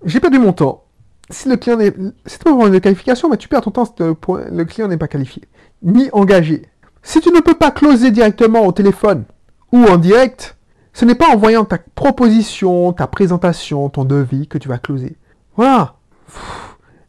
j'ai 0.04 0.20
perdu 0.20 0.38
mon 0.38 0.52
temps. 0.52 0.84
Si 1.30 1.48
le 1.48 1.56
client 1.56 1.76
n'est... 1.76 1.94
C'est 2.26 2.42
pas 2.42 2.50
une 2.50 2.80
qualification, 2.80 3.30
mais 3.30 3.36
tu 3.36 3.48
perds 3.48 3.62
ton 3.62 3.70
temps 3.70 3.84
si 3.84 3.92
le 3.98 4.64
client 4.64 4.88
n'est 4.88 4.96
pas 4.96 5.08
qualifié. 5.08 5.44
Ni 5.82 6.10
engagé. 6.12 6.66
Si 7.02 7.20
tu 7.20 7.30
ne 7.30 7.40
peux 7.40 7.54
pas 7.54 7.70
closer 7.70 8.10
directement 8.10 8.66
au 8.66 8.72
téléphone 8.72 9.24
ou 9.72 9.84
en 9.84 9.96
direct, 9.96 10.56
ce 10.92 11.04
n'est 11.04 11.14
pas 11.14 11.28
en 11.28 11.36
voyant 11.36 11.64
ta 11.64 11.78
proposition, 11.78 12.92
ta 12.92 13.06
présentation, 13.06 13.88
ton 13.88 14.04
devis 14.04 14.48
que 14.48 14.58
tu 14.58 14.68
vas 14.68 14.78
closer. 14.78 15.16
Voilà. 15.56 15.94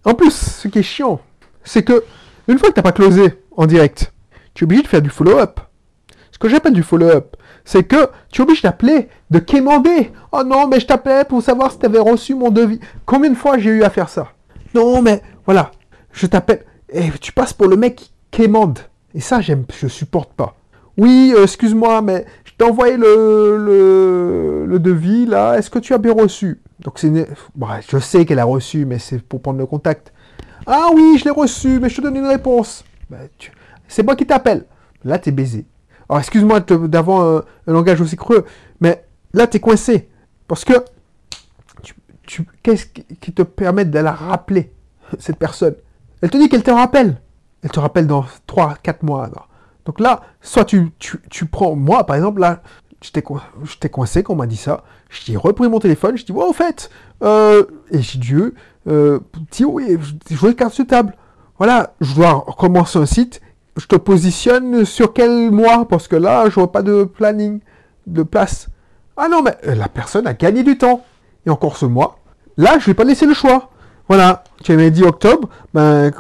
En 0.05 0.13
plus, 0.13 0.31
ce 0.31 0.67
qui 0.67 0.79
est 0.79 0.83
chiant, 0.83 1.19
c'est 1.63 1.83
que 1.83 2.03
une 2.47 2.57
fois 2.57 2.69
que 2.69 2.73
tu 2.73 2.79
n'as 2.79 2.83
pas 2.83 2.91
closé 2.91 3.43
en 3.55 3.65
direct, 3.65 4.13
tu 4.53 4.63
es 4.63 4.65
obligé 4.65 4.83
de 4.83 4.87
faire 4.87 5.01
du 5.01 5.09
follow-up. 5.09 5.59
Ce 6.31 6.39
que 6.39 6.49
j'appelle 6.49 6.73
du 6.73 6.83
follow-up, 6.83 7.35
c'est 7.65 7.83
que 7.83 8.09
tu 8.31 8.41
es 8.41 8.43
obligé 8.43 8.61
d'appeler, 8.63 9.09
de 9.29 9.39
quémander. 9.39 10.11
Oh 10.31 10.43
non, 10.43 10.67
mais 10.67 10.79
je 10.79 10.87
t'appelais 10.87 11.23
pour 11.25 11.41
savoir 11.41 11.71
si 11.71 11.79
tu 11.79 11.85
avais 11.85 11.99
reçu 11.99 12.33
mon 12.33 12.49
devis. 12.49 12.79
Combien 13.05 13.29
de 13.29 13.35
fois 13.35 13.57
j'ai 13.57 13.69
eu 13.69 13.83
à 13.83 13.89
faire 13.89 14.09
ça? 14.09 14.33
Non, 14.73 15.01
mais 15.01 15.21
voilà, 15.45 15.71
je 16.11 16.25
t'appelle. 16.25 16.65
Et 16.89 17.09
tu 17.21 17.31
passes 17.31 17.53
pour 17.53 17.67
le 17.67 17.77
mec 17.77 17.95
qui 17.95 18.11
quémande. 18.31 18.79
Et 19.13 19.19
ça, 19.19 19.41
j'aime, 19.41 19.65
je 19.73 19.87
supporte 19.87 20.33
pas. 20.33 20.55
Oui, 20.97 21.33
euh, 21.35 21.43
excuse-moi, 21.43 22.01
mais 22.01 22.25
t'ai 22.61 22.69
envoyé 22.69 22.97
le, 22.97 24.65
le, 24.67 24.79
devis, 24.79 25.25
là. 25.25 25.57
Est-ce 25.57 25.69
que 25.69 25.79
tu 25.79 25.93
as 25.93 25.97
bien 25.97 26.13
reçu? 26.13 26.59
Donc, 26.79 26.99
c'est 26.99 27.11
je 27.89 27.97
sais 27.97 28.25
qu'elle 28.25 28.39
a 28.39 28.45
reçu, 28.45 28.85
mais 28.85 28.99
c'est 28.99 29.21
pour 29.21 29.41
prendre 29.41 29.59
le 29.59 29.65
contact. 29.65 30.13
Ah 30.67 30.89
oui, 30.93 31.17
je 31.17 31.25
l'ai 31.25 31.31
reçu, 31.31 31.79
mais 31.79 31.89
je 31.89 31.97
te 31.97 32.01
donne 32.01 32.15
une 32.15 32.27
réponse. 32.27 32.83
Ben, 33.09 33.27
c'est 33.87 34.03
moi 34.03 34.15
qui 34.15 34.25
t'appelle. 34.25 34.65
Là, 35.03 35.17
t'es 35.17 35.31
baisé. 35.31 35.65
Alors, 36.07 36.19
excuse-moi 36.19 36.59
d'avoir 36.59 37.43
un, 37.67 37.71
langage 37.71 37.99
aussi 37.99 38.15
creux, 38.15 38.45
mais 38.79 39.03
là, 39.33 39.47
tu 39.47 39.57
es 39.57 39.59
coincé. 39.59 40.09
Parce 40.47 40.63
que, 40.63 40.73
qu'est-ce 42.61 42.85
qui 42.85 43.33
te 43.33 43.41
permet 43.41 43.85
de 43.85 43.99
la 43.99 44.11
rappeler, 44.11 44.71
cette 45.17 45.37
personne? 45.37 45.75
Elle 46.21 46.29
te 46.29 46.37
dit 46.37 46.47
qu'elle 46.47 46.63
te 46.63 46.71
rappelle. 46.71 47.19
Elle 47.63 47.71
te 47.71 47.79
rappelle 47.79 48.07
dans 48.07 48.25
3-4 48.47 48.97
mois. 49.03 49.29
Donc 49.85 49.99
là, 49.99 50.21
soit 50.41 50.65
tu, 50.65 50.91
prends, 51.51 51.75
moi 51.75 52.05
par 52.05 52.15
exemple, 52.15 52.41
là, 52.41 52.61
j'étais 53.01 53.21
coincé 53.89 54.23
quand 54.23 54.33
on 54.33 54.37
m'a 54.37 54.47
dit 54.47 54.57
ça. 54.57 54.83
J'ai 55.09 55.35
repris 55.35 55.67
mon 55.67 55.79
téléphone, 55.79 56.17
je 56.17 56.23
dis, 56.23 56.31
ouais, 56.31 56.45
au 56.45 56.53
fait, 56.53 56.89
euh, 57.23 57.63
et 57.89 58.01
j'ai 58.01 58.19
dit, 58.19 58.33
euh, 58.87 59.19
oui, 59.65 59.97
je 60.29 60.35
veux 60.35 60.53
carte 60.53 60.73
sur 60.73 60.87
table. 60.87 61.15
Voilà, 61.57 61.93
je 61.99 62.15
dois 62.15 62.31
recommencer 62.31 62.97
un 62.97 63.05
site 63.05 63.41
je 63.77 63.85
te 63.85 63.95
positionne 63.95 64.85
sur 64.85 65.13
quel 65.13 65.51
mois? 65.51 65.87
Parce 65.87 66.07
que 66.07 66.15
là, 66.15 66.49
je 66.49 66.55
vois 66.55 66.71
pas 66.71 66.81
de 66.81 67.03
planning, 67.03 67.59
de 68.07 68.23
place. 68.23 68.67
Ah 69.17 69.27
non, 69.29 69.41
mais 69.41 69.55
euh, 69.67 69.75
la 69.75 69.87
personne 69.87 70.27
a 70.27 70.33
gagné 70.33 70.63
du 70.63 70.77
temps. 70.77 71.03
Et 71.45 71.49
encore 71.49 71.77
ce 71.77 71.85
mois, 71.85 72.19
là, 72.57 72.77
je 72.79 72.85
vais 72.85 72.93
pas 72.93 73.03
laisser 73.03 73.25
le 73.25 73.33
choix. 73.33 73.69
voilà, 74.07 74.43
tu 74.63 74.71
avais 74.71 74.91
dit 74.91 75.03
octobre, 75.03 75.49
ben, 75.73 76.11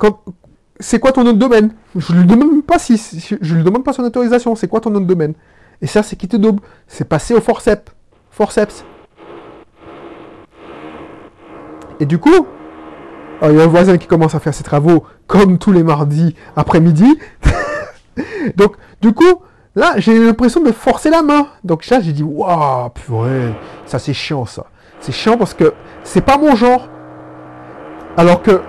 c'est 0.81 0.99
quoi 0.99 1.11
ton 1.11 1.23
nom 1.23 1.33
domaine? 1.33 1.73
Je 1.95 2.13
lui 2.13 2.25
demande 2.25 2.63
pas 2.63 2.79
si, 2.79 2.97
je 3.41 3.55
lui 3.55 3.63
demande 3.63 3.83
pas 3.83 3.93
son 3.93 4.03
autorisation, 4.03 4.55
c'est 4.55 4.67
quoi 4.67 4.81
ton 4.81 4.89
nom 4.89 4.99
domaine? 4.99 5.33
Et 5.81 5.87
ça, 5.87 6.03
c'est 6.03 6.15
qui 6.15 6.27
te 6.27 6.37
double? 6.37 6.61
C'est 6.87 7.07
passé 7.07 7.33
au 7.33 7.41
forceps. 7.41 7.91
Forceps. 8.31 8.85
Et 11.99 12.05
du 12.05 12.17
coup, 12.17 12.47
il 13.41 13.55
y 13.55 13.59
a 13.59 13.63
un 13.63 13.67
voisin 13.67 13.97
qui 13.97 14.07
commence 14.07 14.35
à 14.35 14.39
faire 14.39 14.53
ses 14.53 14.63
travaux 14.63 15.03
comme 15.27 15.57
tous 15.57 15.71
les 15.71 15.83
mardis 15.83 16.35
après-midi. 16.55 17.19
Donc, 18.55 18.75
du 19.01 19.13
coup, 19.13 19.41
là, 19.75 19.93
j'ai 19.97 20.17
l'impression 20.17 20.61
de 20.61 20.71
forcer 20.71 21.09
la 21.09 21.21
main. 21.21 21.47
Donc 21.63 21.87
là, 21.87 21.99
j'ai 21.99 22.11
dit, 22.11 22.23
waouh, 22.23 22.89
purée, 22.89 23.53
ça 23.85 23.99
c'est 23.99 24.13
chiant 24.13 24.45
ça. 24.45 24.65
C'est 24.99 25.11
chiant 25.11 25.37
parce 25.37 25.53
que 25.53 25.73
c'est 26.03 26.21
pas 26.21 26.37
mon 26.37 26.55
genre. 26.55 26.89
Alors 28.17 28.41
que, 28.41 28.61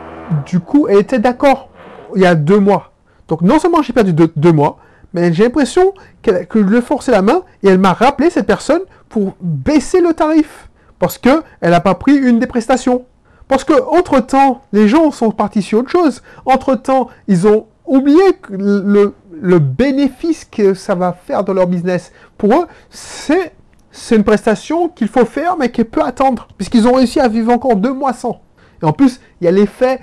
du 0.47 0.61
coup, 0.61 0.87
elle 0.89 0.99
était 0.99 1.19
d'accord 1.19 1.69
il 2.17 2.23
y 2.23 2.27
a 2.27 2.35
deux 2.35 2.59
mois. 2.59 2.93
Donc 3.29 3.43
non 3.43 3.59
seulement 3.59 3.83
j'ai 3.83 3.93
perdu 3.93 4.13
deux, 4.13 4.53
mois, 4.53 4.79
mais 5.15 5.33
j'ai 5.33 5.45
l'impression 5.45 5.95
que 6.23 6.33
je 6.55 6.59
lui 6.59 6.79
ai 6.79 7.11
la 7.11 7.23
main 7.23 7.43
et 7.63 7.69
elle 7.69 7.79
m'a 7.79 7.93
rappelé, 7.93 8.31
cette 8.31 8.47
personne, 8.47 8.83
pour 9.09 9.35
baisser 9.41 10.01
le 10.01 10.13
tarif. 10.15 10.69
Parce 10.99 11.19
qu'elle 11.19 11.43
n'a 11.63 11.81
pas 11.81 11.95
pris 11.95 12.15
une 12.15 12.39
des 12.39 12.47
prestations. 12.47 13.05
Parce 13.49 13.65
que 13.65 13.75
entre 13.91 14.21
temps, 14.21 14.63
les 14.73 14.89
gens 14.89 15.11
sont 15.11 15.31
partis 15.31 15.63
sur 15.63 15.81
autre 15.81 15.91
chose. 15.91 16.23
Entre 16.47 16.75
temps, 16.75 17.09
ils 17.27 17.47
ont 17.47 17.67
oublié 17.87 18.23
le, 18.51 19.15
le 19.41 19.59
bénéfice 19.59 20.45
que 20.45 20.75
ça 20.75 20.95
va 20.95 21.13
faire 21.13 21.45
dans 21.45 21.53
leur 21.53 21.67
business. 21.67 22.13
Pour 22.39 22.55
eux, 22.55 22.67
c'est 22.91 23.53
c'est 23.93 24.17
une 24.17 24.25
prestation 24.25 24.89
qu'il 24.89 25.09
faut 25.09 25.27
faire, 25.27 25.57
mais 25.59 25.71
qui 25.71 25.85
peut 25.85 26.03
attendre, 26.03 26.49
puisqu'ils 26.57 26.89
ont 26.89 26.95
réussi 26.95 27.21
à 27.21 27.29
vivre 27.29 27.53
encore 27.53 27.77
deux 27.77 27.93
mois 27.93 28.15
sans. 28.15 28.41
Et 28.83 28.87
en 28.87 28.93
plus, 28.93 29.21
il 29.41 29.45
y 29.45 29.49
a 29.49 29.51
l'effet, 29.51 30.01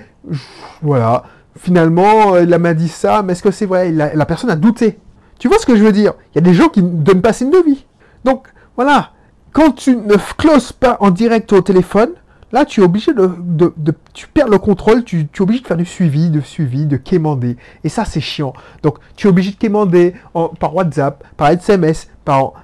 voilà, 0.80 1.24
finalement, 1.58 2.36
il 2.36 2.48
m'a 2.48 2.74
dit 2.74 2.88
ça, 2.88 3.22
mais 3.22 3.32
est-ce 3.32 3.42
que 3.42 3.50
c'est 3.50 3.66
vrai? 3.66 3.90
La, 3.90 4.26
personne 4.26 4.50
a 4.50 4.56
douté. 4.56 4.98
Tu 5.38 5.48
vois 5.48 5.58
ce 5.58 5.66
que 5.66 5.76
je 5.76 5.82
veux 5.82 5.92
dire? 5.92 6.14
Il 6.32 6.36
y 6.36 6.38
a 6.38 6.42
des 6.42 6.54
gens 6.54 6.68
qui 6.68 6.82
ne 6.82 7.02
donnent 7.02 7.22
pas 7.22 7.32
signe 7.32 7.50
de 7.50 7.62
vie. 7.64 7.86
Donc, 8.24 8.46
voilà, 8.76 9.10
quand 9.52 9.72
tu 9.72 9.96
ne 9.96 10.16
closes 10.36 10.72
pas 10.72 10.96
en 11.00 11.10
direct 11.10 11.52
au 11.52 11.60
téléphone, 11.60 12.10
Là, 12.52 12.64
tu 12.64 12.80
es 12.80 12.84
obligé 12.84 13.12
de, 13.14 13.72
tu 14.12 14.26
perds 14.26 14.48
le 14.48 14.58
contrôle, 14.58 15.04
tu, 15.04 15.20
es 15.20 15.40
obligé 15.40 15.62
de 15.62 15.66
faire 15.66 15.76
du 15.76 15.84
suivi, 15.84 16.30
de 16.30 16.40
suivi, 16.40 16.84
de 16.84 16.96
quémander. 16.96 17.56
Et 17.84 17.88
ça, 17.88 18.04
c'est 18.04 18.20
chiant. 18.20 18.54
Donc, 18.82 18.98
tu 19.14 19.28
es 19.28 19.30
obligé 19.30 19.52
de 19.52 19.56
quémander 19.56 20.14
par 20.58 20.74
WhatsApp, 20.74 21.22
par 21.36 21.50
SMS, 21.50 22.08
par 22.24 22.54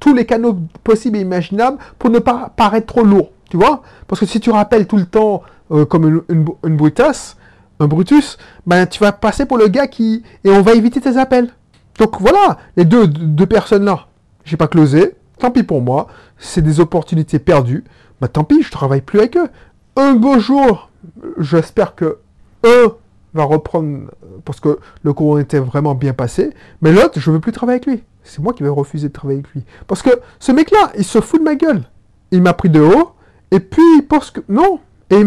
tous 0.00 0.14
les 0.14 0.26
canaux 0.26 0.58
possibles 0.82 1.16
et 1.16 1.20
imaginables 1.20 1.78
pour 1.98 2.10
ne 2.10 2.18
pas 2.18 2.52
paraître 2.56 2.86
trop 2.86 3.04
lourd. 3.04 3.30
Tu 3.48 3.56
vois? 3.56 3.82
Parce 4.08 4.20
que 4.20 4.26
si 4.26 4.40
tu 4.40 4.50
rappelles 4.50 4.86
tout 4.86 4.96
le 4.96 5.06
temps 5.06 5.42
euh, 5.70 5.84
comme 5.84 6.22
une, 6.28 6.44
une, 6.64 6.76
brutasse, 6.76 7.36
un 7.80 7.86
brutus, 7.86 8.38
ben 8.66 8.86
tu 8.86 9.00
vas 9.00 9.12
passer 9.12 9.46
pour 9.46 9.58
le 9.58 9.68
gars 9.68 9.86
qui... 9.86 10.22
Et 10.44 10.50
on 10.50 10.62
va 10.62 10.74
éviter 10.74 11.00
tes 11.00 11.16
appels. 11.16 11.50
Donc 11.98 12.20
voilà, 12.20 12.58
les 12.76 12.84
deux, 12.84 13.06
deux 13.06 13.46
personnes-là, 13.46 14.06
j'ai 14.44 14.56
pas 14.56 14.68
closé, 14.68 15.14
tant 15.38 15.50
pis 15.50 15.62
pour 15.62 15.80
moi, 15.80 16.08
c'est 16.38 16.62
des 16.62 16.80
opportunités 16.80 17.38
perdues. 17.38 17.84
Bah 18.20 18.28
tant 18.28 18.44
pis, 18.44 18.62
je 18.62 18.70
travaille 18.70 19.00
plus 19.00 19.18
avec 19.20 19.36
eux. 19.36 19.48
Un 19.96 20.14
beau 20.14 20.38
jour, 20.38 20.90
j'espère 21.38 21.94
que 21.94 22.18
eux 22.64 22.94
va 23.32 23.44
reprendre, 23.44 24.10
parce 24.44 24.60
que 24.60 24.78
le 25.02 25.12
courant 25.12 25.38
était 25.38 25.58
vraiment 25.58 25.94
bien 25.94 26.12
passé, 26.12 26.52
mais 26.82 26.92
l'autre, 26.92 27.18
je 27.18 27.30
veux 27.30 27.40
plus 27.40 27.52
travailler 27.52 27.76
avec 27.76 27.86
lui. 27.86 28.02
C'est 28.22 28.40
moi 28.40 28.52
qui 28.52 28.62
vais 28.62 28.68
refuser 28.68 29.08
de 29.08 29.12
travailler 29.12 29.40
avec 29.40 29.52
lui. 29.52 29.64
Parce 29.86 30.02
que 30.02 30.10
ce 30.38 30.52
mec-là, 30.52 30.92
il 30.96 31.04
se 31.04 31.20
fout 31.20 31.40
de 31.40 31.44
ma 31.44 31.56
gueule. 31.56 31.82
Il 32.30 32.42
m'a 32.42 32.54
pris 32.54 32.70
de 32.70 32.80
haut, 32.80 33.12
et 33.50 33.60
puis 33.60 33.82
il 33.98 34.02
pense 34.02 34.30
que... 34.30 34.40
Non 34.48 34.80
Et 35.10 35.22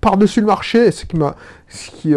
par-dessus 0.00 0.40
le 0.40 0.46
marché, 0.46 0.90
ce 0.90 1.04
qui 1.04 1.16
m'a... 1.16 1.36
Qui, 1.68 2.14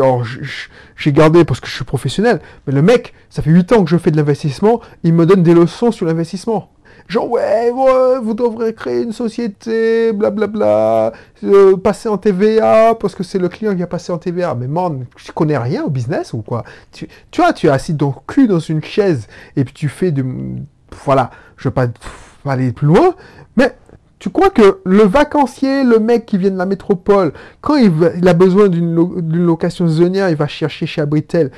j'ai 0.96 1.12
gardé 1.12 1.44
parce 1.44 1.60
que 1.60 1.68
je 1.68 1.74
suis 1.74 1.86
professionnel, 1.86 2.40
mais 2.68 2.74
le 2.74 2.82
mec, 2.82 3.14
ça 3.30 3.42
fait 3.42 3.50
8 3.50 3.72
ans 3.74 3.84
que 3.84 3.90
je 3.90 3.98
fais 3.98 4.12
de 4.12 4.18
l'investissement, 4.18 4.82
il 5.04 5.14
me 5.14 5.26
donne 5.26 5.44
des 5.44 5.54
leçons 5.54 5.92
sur 5.92 6.06
l'investissement. 6.06 6.72
Genre, 7.08 7.28
ouais, 7.28 7.72
vous 7.72 8.36
devrez 8.36 8.76
créer 8.76 9.02
une 9.02 9.14
société, 9.14 10.14
blablabla, 10.14 11.12
euh, 11.44 11.76
passer 11.78 12.08
en 12.08 12.20
TVA, 12.20 12.94
parce 12.94 13.16
que 13.16 13.24
c'est 13.24 13.40
le 13.40 13.50
client 13.50 13.76
qui 13.76 13.82
a 13.82 13.88
passé 13.88 14.12
en 14.12 14.20
TVA. 14.20 14.54
Mais 14.54 14.68
man, 14.68 15.06
tu 15.16 15.32
connais 15.32 15.58
rien 15.58 15.84
au 15.84 15.90
business 15.90 16.34
ou 16.34 16.44
quoi? 16.44 16.64
Tu, 16.92 17.08
tu 17.32 17.42
vois, 17.42 17.54
tu 17.54 17.66
es 17.66 17.70
assis 17.72 17.98
ton 17.98 18.14
cul 18.28 18.48
dans 18.48 18.60
une 18.60 18.84
chaise, 18.84 19.28
et 19.56 19.64
puis 19.64 19.74
tu 19.74 19.90
fais 19.90 20.12
du... 20.12 20.24
Voilà, 21.04 21.32
je 21.58 21.70
veux 21.70 21.74
pas 21.74 21.88
aller 22.46 22.72
plus 22.72 22.88
loin, 22.88 23.16
mais 23.56 23.76
tu 24.20 24.30
crois 24.30 24.50
que 24.50 24.80
le 24.84 25.04
vacancier, 25.04 25.84
le 25.84 26.00
mec 26.00 26.26
qui 26.26 26.38
vient 26.38 26.52
de 26.52 26.58
la 26.58 26.66
métropole, 26.66 27.32
quand 27.62 27.78
il, 27.78 28.28
a 28.28 28.34
besoin 28.34 28.68
d'une 28.68 29.46
location 29.46 29.88
saisonnière, 29.88 30.30
il 30.30 30.36
va 30.36 30.48
chercher 30.48 30.86
chez 30.86 31.02
Abritel, 31.02 31.52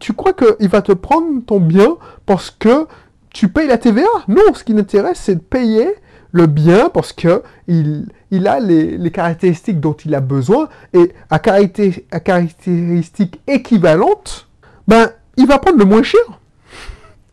tu 0.00 0.12
crois 0.12 0.32
qu'il 0.32 0.68
va 0.68 0.82
te 0.82 0.92
prendre 0.92 1.44
ton 1.46 1.60
bien 1.60 1.96
parce 2.26 2.50
que 2.50 2.86
tu 3.32 3.48
payes 3.48 3.68
la 3.68 3.78
TVA 3.78 4.08
Non, 4.26 4.52
ce 4.54 4.64
qui 4.64 4.72
l'intéresse, 4.72 5.20
c'est 5.22 5.36
de 5.36 5.40
payer 5.40 5.88
le 6.32 6.46
bien 6.46 6.88
parce 6.88 7.12
que 7.12 7.42
il, 7.68 8.08
a 8.46 8.58
les, 8.58 9.10
caractéristiques 9.12 9.78
dont 9.78 9.96
il 10.04 10.14
a 10.16 10.20
besoin 10.20 10.68
et 10.92 11.12
à, 11.30 11.38
caractéristiques 11.38 13.40
équivalentes, 13.46 14.48
ben, 14.88 15.10
il 15.36 15.46
va 15.46 15.58
prendre 15.58 15.78
le 15.78 15.84
moins 15.84 16.02
cher. 16.02 16.20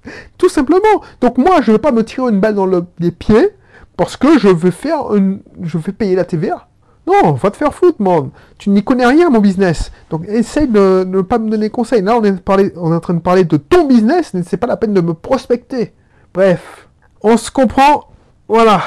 Tout 0.37 0.49
simplement. 0.49 1.01
Donc 1.21 1.39
moi, 1.39 1.61
je 1.61 1.71
ne 1.71 1.77
vais 1.77 1.81
pas 1.81 1.91
me 1.91 2.03
tirer 2.03 2.31
une 2.31 2.39
balle 2.39 2.55
dans 2.55 2.67
le, 2.67 2.85
les 2.99 3.11
pieds 3.11 3.49
parce 3.97 4.17
que 4.17 4.39
je 4.39 4.47
veux 4.47 4.71
faire 4.71 5.13
une, 5.15 5.41
je 5.61 5.77
veux 5.77 5.91
payer 5.91 6.15
la 6.15 6.25
TVA. 6.25 6.67
Non, 7.05 7.33
va 7.33 7.51
te 7.51 7.57
faire 7.57 7.73
foutre, 7.73 8.01
man. 8.01 8.29
Tu 8.57 8.69
n'y 8.69 8.83
connais 8.83 9.05
rien, 9.05 9.29
mon 9.29 9.39
business. 9.39 9.91
Donc, 10.09 10.25
essaye 10.27 10.67
de 10.67 11.03
ne 11.05 11.21
pas 11.21 11.37
me 11.37 11.49
donner 11.49 11.69
conseil. 11.69 12.01
Là, 12.01 12.17
on 12.17 12.23
est, 12.23 12.77
en 12.77 12.99
train 13.01 13.13
de 13.13 13.19
parler 13.19 13.43
de 13.43 13.57
ton 13.57 13.85
business, 13.85 14.31
c'est 14.45 14.57
pas 14.57 14.67
la 14.67 14.77
peine 14.77 14.93
de 14.93 15.01
me 15.01 15.13
prospecter. 15.13 15.93
Bref, 16.33 16.87
on 17.21 17.35
se 17.35 17.51
comprend. 17.51 18.05
Voilà. 18.47 18.81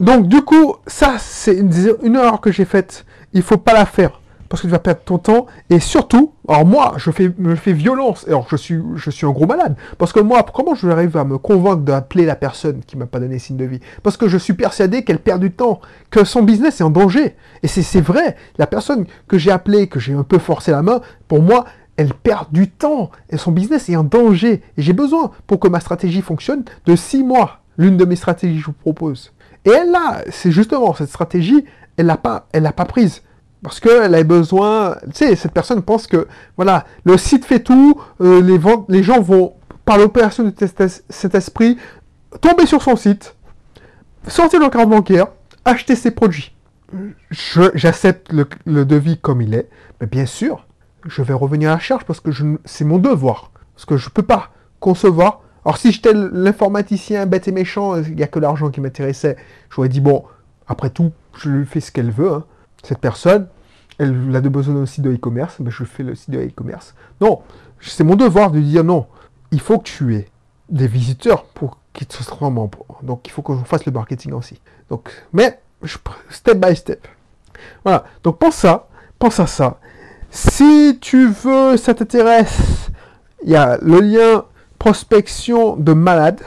Donc, 0.00 0.28
du 0.28 0.40
coup, 0.40 0.76
ça, 0.86 1.16
c'est 1.18 1.54
une, 1.54 1.70
une 2.02 2.16
erreur 2.16 2.40
que 2.40 2.50
j'ai 2.50 2.64
faite. 2.64 3.04
Il 3.34 3.42
faut 3.42 3.58
pas 3.58 3.74
la 3.74 3.84
faire 3.84 4.21
parce 4.52 4.60
que 4.60 4.66
tu 4.66 4.72
vas 4.72 4.80
perdre 4.80 5.00
ton 5.02 5.16
temps. 5.16 5.46
Et 5.70 5.80
surtout, 5.80 6.34
alors 6.46 6.66
moi, 6.66 6.92
je 6.98 7.10
fais, 7.10 7.32
me 7.38 7.54
fais 7.54 7.72
violence. 7.72 8.26
Alors, 8.28 8.46
je 8.50 8.56
suis, 8.56 8.76
un 8.76 9.30
gros 9.30 9.46
malade. 9.46 9.76
Parce 9.96 10.12
que 10.12 10.20
moi, 10.20 10.44
comment 10.52 10.74
je 10.74 10.86
vais 10.86 10.92
arriver 10.92 11.18
à 11.18 11.24
me 11.24 11.38
convaincre 11.38 11.80
d'appeler 11.80 12.26
la 12.26 12.36
personne 12.36 12.82
qui 12.86 12.98
m'a 12.98 13.06
pas 13.06 13.18
donné 13.18 13.38
signe 13.38 13.56
de 13.56 13.64
vie? 13.64 13.80
Parce 14.02 14.18
que 14.18 14.28
je 14.28 14.36
suis 14.36 14.52
persuadé 14.52 15.04
qu'elle 15.04 15.20
perd 15.20 15.40
du 15.40 15.52
temps, 15.52 15.80
que 16.10 16.24
son 16.24 16.42
business 16.42 16.82
est 16.82 16.84
en 16.84 16.90
danger. 16.90 17.34
Et 17.62 17.66
c'est 17.66 18.02
vrai. 18.02 18.36
La 18.58 18.66
personne 18.66 19.06
que 19.26 19.38
j'ai 19.38 19.50
appelée, 19.50 19.86
que 19.86 19.98
j'ai 19.98 20.12
un 20.12 20.22
peu 20.22 20.38
forcé 20.38 20.70
la 20.70 20.82
main, 20.82 21.00
pour 21.28 21.40
moi, 21.40 21.64
elle 21.96 22.12
perd 22.12 22.52
du 22.52 22.68
temps. 22.68 23.10
Et 23.30 23.38
son 23.38 23.52
business 23.52 23.88
est 23.88 23.96
en 23.96 24.04
danger. 24.04 24.60
Et 24.76 24.82
j'ai 24.82 24.92
besoin, 24.92 25.30
pour 25.46 25.60
que 25.60 25.68
ma 25.68 25.80
stratégie 25.80 26.20
fonctionne, 26.20 26.62
de 26.84 26.94
six 26.94 27.24
mois. 27.24 27.60
L'une 27.78 27.96
de 27.96 28.04
mes 28.04 28.16
stratégies, 28.16 28.58
je 28.58 28.66
vous 28.66 28.72
propose. 28.72 29.32
Et 29.64 29.70
elle, 29.70 29.92
là, 29.92 30.22
c'est 30.30 30.50
justement 30.50 30.92
cette 30.92 31.08
stratégie, 31.08 31.64
elle 31.96 32.04
l'a 32.04 32.18
pas, 32.18 32.48
elle 32.52 32.64
l'a 32.64 32.72
pas 32.72 32.84
prise. 32.84 33.22
Parce 33.62 33.78
qu'elle 33.78 34.14
a 34.14 34.22
besoin, 34.24 34.96
tu 35.04 35.26
sais, 35.26 35.36
cette 35.36 35.52
personne 35.52 35.82
pense 35.82 36.06
que, 36.06 36.26
voilà, 36.56 36.84
le 37.04 37.16
site 37.16 37.44
fait 37.44 37.60
tout, 37.60 38.00
euh, 38.20 38.42
les, 38.42 38.58
les 38.88 39.02
gens 39.02 39.20
vont, 39.20 39.54
par 39.84 39.98
l'opération 39.98 40.42
de 40.44 40.52
cet 41.08 41.34
esprit, 41.34 41.78
tomber 42.40 42.66
sur 42.66 42.82
son 42.82 42.96
site, 42.96 43.36
sortir 44.26 44.58
leur 44.58 44.70
carte 44.70 44.88
bancaire, 44.88 45.28
acheter 45.64 45.94
ses 45.94 46.10
produits. 46.10 46.52
J'accepte 47.30 48.32
le, 48.32 48.84
devis 48.84 49.18
comme 49.18 49.40
il 49.40 49.54
est, 49.54 49.68
mais 50.00 50.06
bien 50.06 50.26
sûr, 50.26 50.66
je 51.06 51.22
vais 51.22 51.32
revenir 51.32 51.70
à 51.70 51.74
la 51.74 51.78
charge 51.78 52.04
parce 52.04 52.20
que 52.20 52.30
c'est 52.64 52.84
mon 52.84 52.98
devoir. 52.98 53.52
Parce 53.74 53.86
que 53.86 53.96
je 53.96 54.06
ne 54.06 54.10
peux 54.10 54.22
pas 54.22 54.50
concevoir. 54.80 55.40
Alors 55.64 55.78
si 55.78 55.92
j'étais 55.92 56.12
l'informaticien 56.12 57.26
bête 57.26 57.46
et 57.46 57.52
méchant, 57.52 57.96
il 57.96 58.16
n'y 58.16 58.22
a 58.22 58.26
que 58.26 58.40
l'argent 58.40 58.70
qui 58.70 58.80
m'intéressait, 58.80 59.36
j'aurais 59.70 59.88
dit, 59.88 60.00
bon, 60.00 60.24
après 60.66 60.90
tout, 60.90 61.12
je 61.38 61.48
lui 61.48 61.64
fais 61.64 61.80
ce 61.80 61.92
qu'elle 61.92 62.10
veut. 62.10 62.32
Hein 62.32 62.44
cette 62.82 62.98
personne, 62.98 63.48
elle 63.98 64.34
a 64.34 64.40
besoin 64.40 64.74
d'un 64.74 64.86
site 64.86 65.04
de 65.04 65.12
e-commerce, 65.12 65.56
ben 65.60 65.70
je 65.70 65.84
fais 65.84 66.02
le 66.02 66.14
site 66.14 66.30
de 66.30 66.38
e-commerce. 66.38 66.94
Non, 67.20 67.42
c'est 67.80 68.04
mon 68.04 68.16
devoir 68.16 68.50
de 68.50 68.60
dire 68.60 68.84
non, 68.84 69.06
il 69.50 69.60
faut 69.60 69.78
que 69.78 69.84
tu 69.84 70.16
aies 70.16 70.28
des 70.68 70.86
visiteurs 70.86 71.44
pour 71.44 71.78
qu'ils 71.92 72.06
se 72.10 72.24
transforment 72.24 72.58
en... 72.58 72.70
Donc 73.02 73.26
il 73.28 73.30
faut 73.30 73.42
qu'on 73.42 73.64
fasse 73.64 73.84
le 73.84 73.92
marketing 73.92 74.32
aussi. 74.32 74.60
Donc, 74.88 75.10
mais 75.32 75.60
step 76.30 76.58
by 76.58 76.74
step. 76.74 77.06
Voilà, 77.84 78.04
donc 78.22 78.38
pense 78.38 78.56
ça, 78.56 78.88
pense 79.18 79.38
à 79.40 79.46
ça. 79.46 79.78
Si 80.30 80.98
tu 81.00 81.28
veux, 81.28 81.76
ça 81.76 81.94
t'intéresse, 81.94 82.90
il 83.44 83.50
y 83.50 83.56
a 83.56 83.78
le 83.82 84.00
lien 84.00 84.44
prospection 84.78 85.76
de 85.76 85.92
malade 85.92 86.40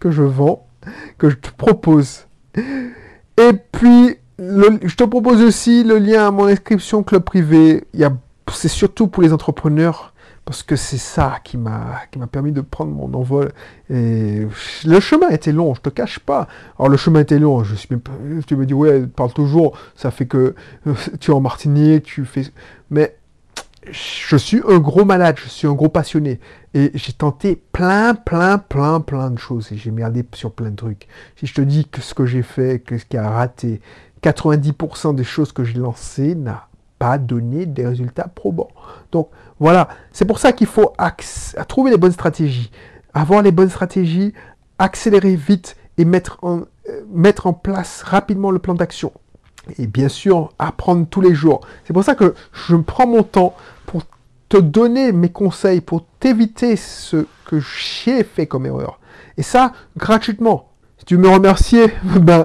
que 0.00 0.10
je 0.10 0.22
vends, 0.22 0.66
que 1.18 1.28
je 1.28 1.36
te 1.36 1.50
propose. 1.50 2.26
Et 2.56 3.52
puis, 3.72 4.17
je 4.38 4.94
te 4.94 5.04
propose 5.04 5.42
aussi 5.42 5.82
le 5.84 5.98
lien 5.98 6.28
à 6.28 6.30
mon 6.30 6.46
inscription 6.46 7.02
club 7.02 7.24
privé. 7.24 7.84
C'est 8.52 8.68
surtout 8.68 9.08
pour 9.08 9.22
les 9.22 9.32
entrepreneurs 9.32 10.14
parce 10.44 10.62
que 10.62 10.76
c'est 10.76 10.96
ça 10.96 11.40
qui 11.44 11.58
m'a 11.58 12.00
qui 12.10 12.18
m'a 12.18 12.26
permis 12.26 12.52
de 12.52 12.62
prendre 12.62 12.92
mon 12.92 13.12
envol. 13.12 13.52
Et 13.90 14.46
le 14.86 15.00
chemin 15.00 15.28
était 15.28 15.52
long, 15.52 15.74
je 15.74 15.82
te 15.82 15.90
cache 15.90 16.20
pas. 16.20 16.48
Alors 16.78 16.88
le 16.88 16.96
chemin 16.96 17.20
était 17.20 17.38
long, 17.38 17.64
je 17.64 17.74
suis 17.74 17.88
tu 18.46 18.56
me 18.56 18.64
dis 18.64 18.74
ouais, 18.74 19.06
parle 19.06 19.32
toujours, 19.32 19.76
ça 19.94 20.10
fait 20.10 20.26
que 20.26 20.54
euh, 20.86 20.94
tu 21.20 21.30
es 21.30 21.34
en 21.34 21.40
Martinique, 21.40 22.04
tu 22.04 22.24
fais 22.24 22.44
mais 22.90 23.18
je 23.90 24.36
suis 24.36 24.60
un 24.68 24.78
gros 24.78 25.04
malade, 25.04 25.36
je 25.42 25.48
suis 25.48 25.66
un 25.66 25.72
gros 25.72 25.88
passionné. 25.88 26.40
Et 26.74 26.90
j'ai 26.94 27.12
tenté 27.12 27.56
plein, 27.56 28.14
plein, 28.14 28.58
plein, 28.58 29.00
plein 29.00 29.30
de 29.30 29.38
choses. 29.38 29.72
Et 29.72 29.76
j'ai 29.76 29.90
merdé 29.90 30.24
sur 30.34 30.52
plein 30.52 30.70
de 30.70 30.76
trucs. 30.76 31.08
Si 31.36 31.46
je 31.46 31.54
te 31.54 31.60
dis 31.60 31.86
que 31.86 32.00
ce 32.00 32.14
que 32.14 32.26
j'ai 32.26 32.42
fait, 32.42 32.80
que 32.80 32.98
ce 32.98 33.04
qui 33.04 33.16
a 33.16 33.28
raté, 33.28 33.80
90% 34.22 35.14
des 35.14 35.24
choses 35.24 35.52
que 35.52 35.64
j'ai 35.64 35.78
lancées 35.78 36.34
n'a 36.34 36.68
pas 36.98 37.18
donné 37.18 37.66
des 37.66 37.86
résultats 37.86 38.28
probants. 38.28 38.70
Donc 39.12 39.28
voilà, 39.60 39.88
c'est 40.12 40.24
pour 40.24 40.38
ça 40.38 40.52
qu'il 40.52 40.66
faut 40.66 40.92
trouver 41.68 41.90
les 41.90 41.96
bonnes 41.96 42.12
stratégies, 42.12 42.70
avoir 43.14 43.42
les 43.42 43.52
bonnes 43.52 43.70
stratégies, 43.70 44.34
accélérer 44.78 45.36
vite 45.36 45.76
et 45.96 46.04
mettre 46.04 46.38
en, 46.42 46.62
euh, 46.88 47.02
mettre 47.12 47.46
en 47.46 47.52
place 47.52 48.02
rapidement 48.02 48.50
le 48.50 48.58
plan 48.58 48.74
d'action. 48.74 49.12
Et 49.78 49.86
bien 49.86 50.08
sûr, 50.08 50.52
apprendre 50.58 51.06
tous 51.08 51.20
les 51.20 51.34
jours. 51.34 51.60
C'est 51.84 51.92
pour 51.92 52.04
ça 52.04 52.14
que 52.14 52.34
je 52.52 52.76
prends 52.76 53.06
mon 53.06 53.22
temps 53.22 53.54
pour 53.86 54.02
te 54.48 54.56
donner 54.56 55.12
mes 55.12 55.30
conseils, 55.30 55.80
pour 55.80 56.04
t'éviter 56.20 56.76
ce 56.76 57.26
que 57.44 57.60
j'ai 57.60 58.24
fait 58.24 58.46
comme 58.46 58.66
erreur. 58.66 58.98
Et 59.36 59.42
ça, 59.42 59.72
gratuitement. 59.96 60.70
Si 60.98 61.04
tu 61.04 61.18
me 61.18 61.28
remercier, 61.28 61.92
ben, 62.20 62.44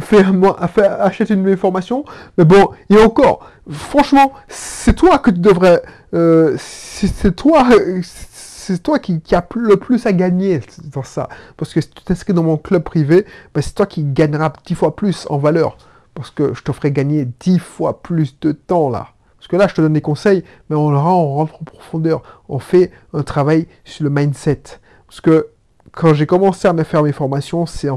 fais-moi, 0.00 0.56
achète 1.00 1.30
une 1.30 1.42
de 1.42 1.50
mes. 1.50 2.04
Mais 2.38 2.44
bon, 2.44 2.70
et 2.88 2.98
encore, 2.98 3.50
franchement, 3.70 4.32
c'est 4.48 4.94
toi 4.94 5.18
que 5.18 5.30
tu 5.30 5.38
devrais, 5.38 5.82
euh, 6.14 6.56
c'est 6.58 7.34
toi, 7.36 7.68
c'est 8.02 8.82
toi 8.82 8.98
qui, 8.98 9.20
qui 9.20 9.34
a 9.34 9.44
le 9.54 9.76
plus 9.76 10.06
à 10.06 10.12
gagner 10.12 10.60
dans 10.92 11.02
ça. 11.02 11.28
Parce 11.56 11.72
que 11.74 11.80
si 11.80 11.90
tu 11.90 12.02
t'inscris 12.02 12.32
dans 12.32 12.42
mon 12.42 12.56
club 12.56 12.82
privé, 12.82 13.26
ben 13.54 13.62
c'est 13.62 13.74
toi 13.74 13.86
qui 13.86 14.04
gagneras 14.04 14.52
dix 14.66 14.74
fois 14.74 14.96
plus 14.96 15.26
en 15.30 15.38
valeur. 15.38 15.76
Parce 16.14 16.30
que 16.30 16.54
je 16.54 16.62
te 16.62 16.72
ferai 16.72 16.92
gagner 16.92 17.26
dix 17.40 17.58
fois 17.58 18.02
plus 18.02 18.38
de 18.40 18.52
temps 18.52 18.90
là. 18.90 19.08
Parce 19.38 19.48
que 19.48 19.56
là, 19.56 19.68
je 19.68 19.74
te 19.74 19.80
donne 19.80 19.94
des 19.94 20.02
conseils, 20.02 20.44
mais 20.68 20.76
on, 20.76 20.88
on 20.88 21.34
rentre 21.34 21.54
en 21.54 21.64
profondeur. 21.64 22.22
On 22.48 22.58
fait 22.58 22.90
un 23.14 23.22
travail 23.22 23.66
sur 23.84 24.04
le 24.04 24.10
mindset. 24.10 24.62
Parce 25.06 25.22
que 25.22 25.48
quand 25.92 26.12
j'ai 26.14 26.26
commencé 26.26 26.68
à 26.68 26.72
me 26.72 26.84
faire 26.84 27.02
mes 27.02 27.12
formations, 27.12 27.66
c'est 27.66 27.88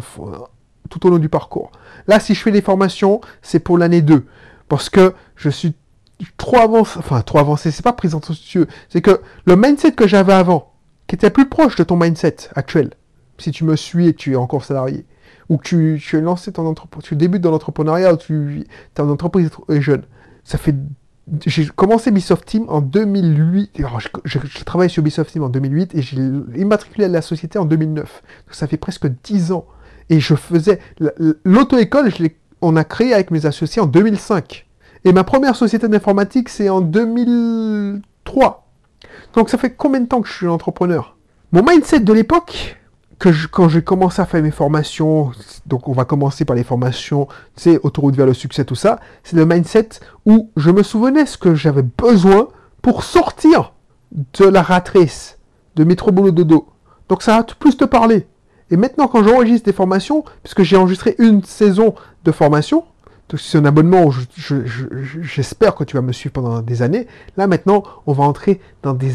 tout 0.90 1.06
au 1.06 1.10
long 1.10 1.18
du 1.18 1.30
parcours. 1.30 1.72
Là, 2.08 2.20
si 2.20 2.34
je 2.34 2.42
fais 2.42 2.52
des 2.52 2.62
formations, 2.62 3.22
c'est 3.42 3.60
pour 3.60 3.78
l'année 3.78 4.02
2. 4.02 4.26
Parce 4.68 4.90
que 4.90 5.14
je 5.36 5.50
suis 5.50 5.76
trop 6.38 6.58
avancé, 6.58 7.00
enfin 7.00 7.22
trop 7.22 7.40
avancé, 7.40 7.72
c'est 7.72 7.84
pas 7.84 7.94
présomptueux, 7.94 8.68
c'est 8.90 9.02
que 9.02 9.22
le 9.46 9.56
mindset 9.56 9.94
que 9.94 10.08
j'avais 10.08 10.34
avant, 10.34 10.74
qui 11.08 11.16
était 11.16 11.30
plus 11.30 11.50
proche 11.50 11.76
de 11.76 11.84
ton 11.84 11.98
mindset 11.98 12.36
actuel, 12.56 12.92
si 13.38 13.52
tu 13.52 13.64
me 13.66 13.76
suis 13.76 14.08
et 14.08 14.14
que 14.14 14.18
tu 14.20 14.34
es 14.34 14.36
encore 14.36 14.64
salarié, 14.64 15.06
ou 15.50 15.58
que 15.58 15.64
tu, 15.64 16.02
tu 16.02 16.22
lancé 16.22 16.52
ton 16.54 16.66
entreprise, 16.66 17.04
tu 17.04 17.16
débutes 17.16 17.42
dans 17.42 17.52
l'entrepreneuriat, 17.52 18.14
ou 18.14 18.18
tu 18.18 18.66
es 18.96 19.02
en 19.02 19.10
entreprise 19.10 19.50
jeune, 19.70 20.04
ça 20.44 20.58
fait 20.58 20.76
j'ai 21.46 21.66
commencé 21.68 22.10
Ubisoft 22.10 22.46
Team 22.46 22.66
en 22.68 22.82
2008. 22.82 23.80
Alors, 23.80 24.00
je, 24.00 24.10
je, 24.26 24.64
travaille 24.66 24.90
sur 24.90 25.02
Ubisoft 25.02 25.32
Team 25.32 25.44
en 25.44 25.50
2008 25.50 25.96
et 25.96 26.02
j'ai 26.02 26.18
immatriculé 26.56 27.06
à 27.06 27.08
la 27.08 27.22
société 27.22 27.58
en 27.58 27.66
2009. 27.66 28.24
Donc, 28.46 28.56
ça 28.56 28.68
fait 28.68 28.78
presque 28.78 29.08
10 29.24 29.54
ans. 29.54 29.66
Et 30.10 30.20
je 30.20 30.36
faisais 30.36 30.80
l'auto-école, 31.44 32.12
on 32.62 32.76
a 32.76 32.84
créé 32.84 33.14
avec 33.14 33.32
mes 33.32 33.46
associés 33.46 33.82
en 33.82 33.86
2005. 33.86 34.68
Et 35.06 35.12
ma 35.12 35.24
première 35.24 35.56
société 35.56 35.88
d'informatique, 35.88 36.50
c'est 36.50 36.70
en 36.70 36.82
2003. 36.82 38.68
Donc 39.34 39.50
ça 39.50 39.58
fait 39.58 39.72
combien 39.76 40.00
de 40.00 40.08
temps 40.08 40.22
que 40.22 40.28
je 40.28 40.34
suis 40.34 40.48
entrepreneur? 40.48 41.18
Mon 41.52 41.64
mindset 41.64 42.00
de 42.00 42.14
l'époque, 42.14 42.78
que 43.20 43.30
quand 43.48 43.70
j'ai 43.70 43.82
commencé 43.82 44.22
à 44.22 44.26
faire 44.26 44.42
mes 44.42 44.52
formations, 44.52 45.32
donc 45.66 45.88
on 45.88 45.94
va 45.94 46.06
commencer 46.06 46.46
par 46.46 46.56
les 46.56 46.64
formations, 46.64 47.28
tu 47.56 47.64
sais, 47.64 47.80
autoroute 47.84 48.16
vers 48.16 48.26
le 48.26 48.34
succès, 48.34 48.66
tout 48.66 48.76
ça, 48.76 49.00
c'est 49.24 49.36
le 49.36 49.46
mindset 49.46 49.90
où 50.26 50.50
je 50.58 50.72
me 50.72 50.84
souvenais 50.84 51.26
ce 51.26 51.38
que 51.38 51.56
j'avais 51.56 51.84
besoin 51.84 52.48
pour 52.82 53.04
sortir 53.04 53.74
de 54.12 54.46
la 54.46 54.62
ratrice, 54.62 55.38
de 55.76 55.84
métro 55.84 56.12
boulot 56.12 56.32
dodo. 56.32 56.70
Donc 57.10 57.24
ça 57.24 57.38
va 57.38 57.44
plus 57.44 57.78
te 57.78 57.86
parler. 57.86 58.28
Et 58.74 58.76
maintenant, 58.76 59.08
quand 59.08 59.24
j'enregistre 59.24 59.66
des 59.66 59.72
formations, 59.72 60.24
puisque 60.42 60.64
j'ai 60.64 60.78
enregistré 60.78 61.14
une 61.20 61.44
saison 61.44 61.94
de 62.24 62.32
formation, 62.32 62.86
c'est 63.38 63.60
un 63.60 63.66
abonnement 63.66 64.10
j'espère 65.22 65.76
que 65.76 65.84
tu 65.84 65.96
vas 65.96 66.02
me 66.02 66.12
suivre 66.12 66.34
pendant 66.34 66.60
des 66.64 66.82
années. 66.82 67.06
Là, 67.38 67.46
maintenant, 67.46 67.84
on 68.08 68.14
va 68.14 68.24
entrer 68.24 68.60
dans 68.82 68.94
des, 68.94 69.12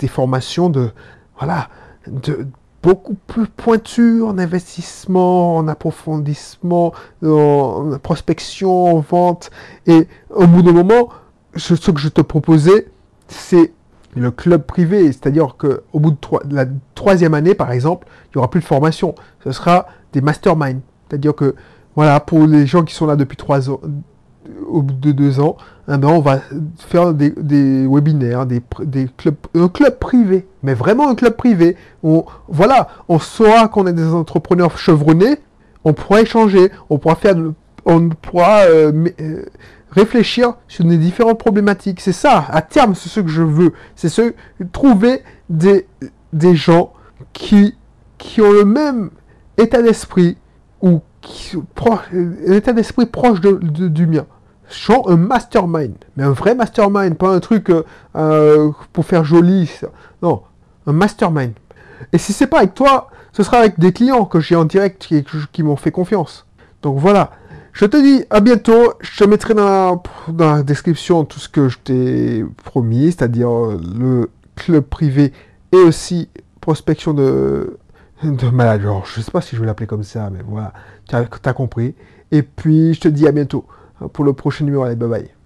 des 0.00 0.08
formations 0.08 0.70
de, 0.70 0.90
voilà, 1.38 1.68
de, 2.08 2.48
beaucoup 2.82 3.14
plus 3.28 3.46
pointues 3.46 4.22
en 4.22 4.38
investissement, 4.38 5.58
en 5.58 5.68
approfondissement, 5.68 6.92
en 7.24 7.96
prospection, 8.02 8.96
en 8.96 8.98
vente. 8.98 9.52
Et 9.86 10.08
au 10.30 10.48
bout 10.48 10.62
d'un 10.62 10.72
moment, 10.72 11.10
ce 11.54 11.74
que 11.92 12.00
je 12.00 12.08
te 12.08 12.22
proposais, 12.22 12.88
c'est 13.28 13.72
le 14.16 14.30
club 14.30 14.62
privé, 14.62 15.06
c'est-à-dire 15.06 15.56
qu'au 15.56 15.98
bout 15.98 16.10
de, 16.10 16.54
la 16.54 16.66
troisième 16.94 17.34
année, 17.34 17.54
par 17.54 17.70
exemple, 17.72 18.06
il 18.26 18.38
n'y 18.38 18.38
aura 18.38 18.50
plus 18.50 18.60
de 18.60 18.64
formation. 18.64 19.14
Ce 19.44 19.52
sera 19.52 19.86
des 20.12 20.20
masterminds. 20.20 20.80
C'est-à-dire 21.08 21.34
que, 21.34 21.54
voilà, 21.96 22.20
pour 22.20 22.46
les 22.46 22.66
gens 22.66 22.84
qui 22.84 22.94
sont 22.94 23.06
là 23.06 23.16
depuis 23.16 23.36
trois 23.36 23.70
ans, 23.70 23.80
au 24.68 24.82
bout 24.82 24.94
de 24.94 25.12
deux 25.12 25.40
ans, 25.40 25.56
eh 25.88 25.96
ben, 25.96 26.08
on 26.08 26.20
va 26.20 26.40
faire 26.76 27.14
des, 27.14 27.32
webinaires, 27.86 28.46
des, 28.46 28.62
clubs, 29.16 29.36
un 29.54 29.68
club 29.68 29.98
privé, 29.98 30.46
mais 30.62 30.74
vraiment 30.74 31.08
un 31.08 31.14
club 31.14 31.36
privé. 31.36 31.76
On, 32.02 32.24
voilà, 32.48 32.88
on 33.08 33.18
saura 33.18 33.68
qu'on 33.68 33.86
est 33.86 33.92
des 33.92 34.12
entrepreneurs 34.12 34.78
chevronnés, 34.78 35.38
on 35.84 35.92
pourra 35.92 36.22
échanger, 36.22 36.70
on 36.88 36.98
pourra 36.98 37.16
faire, 37.16 37.36
on 37.86 38.08
pourra 38.08 38.60
euh, 38.62 38.92
euh, 39.20 39.44
réfléchir 39.90 40.54
sur 40.68 40.84
les 40.84 40.98
différentes 40.98 41.38
problématiques. 41.38 42.00
C'est 42.00 42.12
ça, 42.12 42.46
à 42.50 42.62
terme, 42.62 42.94
c'est 42.94 43.08
ce 43.08 43.20
que 43.20 43.28
je 43.28 43.42
veux. 43.42 43.72
C'est 43.96 44.08
ce, 44.08 44.34
trouver 44.72 45.22
des, 45.48 45.86
des 46.32 46.54
gens 46.54 46.92
qui, 47.32 47.76
qui 48.18 48.40
ont 48.40 48.52
le 48.52 48.64
même 48.64 49.10
état 49.56 49.82
d'esprit 49.82 50.36
ou 50.80 51.00
qui, 51.20 51.56
proche, 51.74 52.00
un 52.12 52.52
état 52.52 52.72
d'esprit 52.72 53.06
proche 53.06 53.40
de, 53.40 53.52
du 53.88 54.06
mien. 54.06 54.26
Genre 54.70 55.10
un 55.10 55.16
mastermind, 55.16 55.96
mais 56.16 56.22
un 56.22 56.30
vrai 56.30 56.54
mastermind, 56.54 57.16
pas 57.16 57.30
un 57.30 57.40
truc 57.40 57.70
euh, 57.70 57.82
euh, 58.14 58.70
pour 58.92 59.04
faire 59.04 59.24
joli. 59.24 59.68
Non, 60.22 60.42
un 60.86 60.92
mastermind. 60.92 61.52
Et 62.12 62.18
si 62.18 62.32
c'est 62.32 62.46
pas 62.46 62.58
avec 62.58 62.74
toi, 62.74 63.08
ce 63.32 63.42
sera 63.42 63.58
avec 63.58 63.80
des 63.80 63.92
clients 63.92 64.24
que 64.24 64.38
j'ai 64.38 64.54
en 64.54 64.64
direct 64.64 65.02
qui, 65.02 65.24
qui 65.52 65.62
m'ont 65.64 65.76
fait 65.76 65.90
confiance. 65.90 66.46
Donc 66.82 66.98
voilà, 66.98 67.32
je 67.72 67.86
te 67.86 67.96
dis 67.96 68.24
à 68.30 68.40
bientôt. 68.40 68.94
Je 69.00 69.24
te 69.24 69.28
mettrai 69.28 69.54
dans 69.54 70.02
la, 70.38 70.62
description 70.62 71.24
tout 71.24 71.38
ce 71.38 71.48
que 71.48 71.68
je 71.68 71.78
t'ai 71.78 72.44
promis, 72.64 73.06
c'est-à-dire 73.06 73.50
le 73.50 74.30
club 74.56 74.84
privé 74.84 75.32
et 75.72 75.76
aussi 75.76 76.28
prospection 76.60 77.14
de, 77.14 77.78
de 78.24 78.48
manager. 78.50 79.04
Je 79.06 79.20
ne 79.20 79.24
sais 79.24 79.30
pas 79.30 79.40
si 79.40 79.56
je 79.56 79.60
vais 79.60 79.66
l'appeler 79.66 79.86
comme 79.86 80.02
ça, 80.02 80.30
mais 80.30 80.40
voilà, 80.46 80.72
tu 81.08 81.14
as, 81.14 81.26
as, 81.44 81.52
compris. 81.52 81.94
Et 82.32 82.42
puis, 82.42 82.94
je 82.94 83.00
te 83.00 83.08
dis 83.08 83.26
à 83.26 83.32
bientôt 83.32 83.64
pour 84.12 84.24
le 84.24 84.32
prochain 84.32 84.64
numéro. 84.64 84.84
Allez, 84.84 84.96
bye 84.96 85.08
bye. 85.08 85.39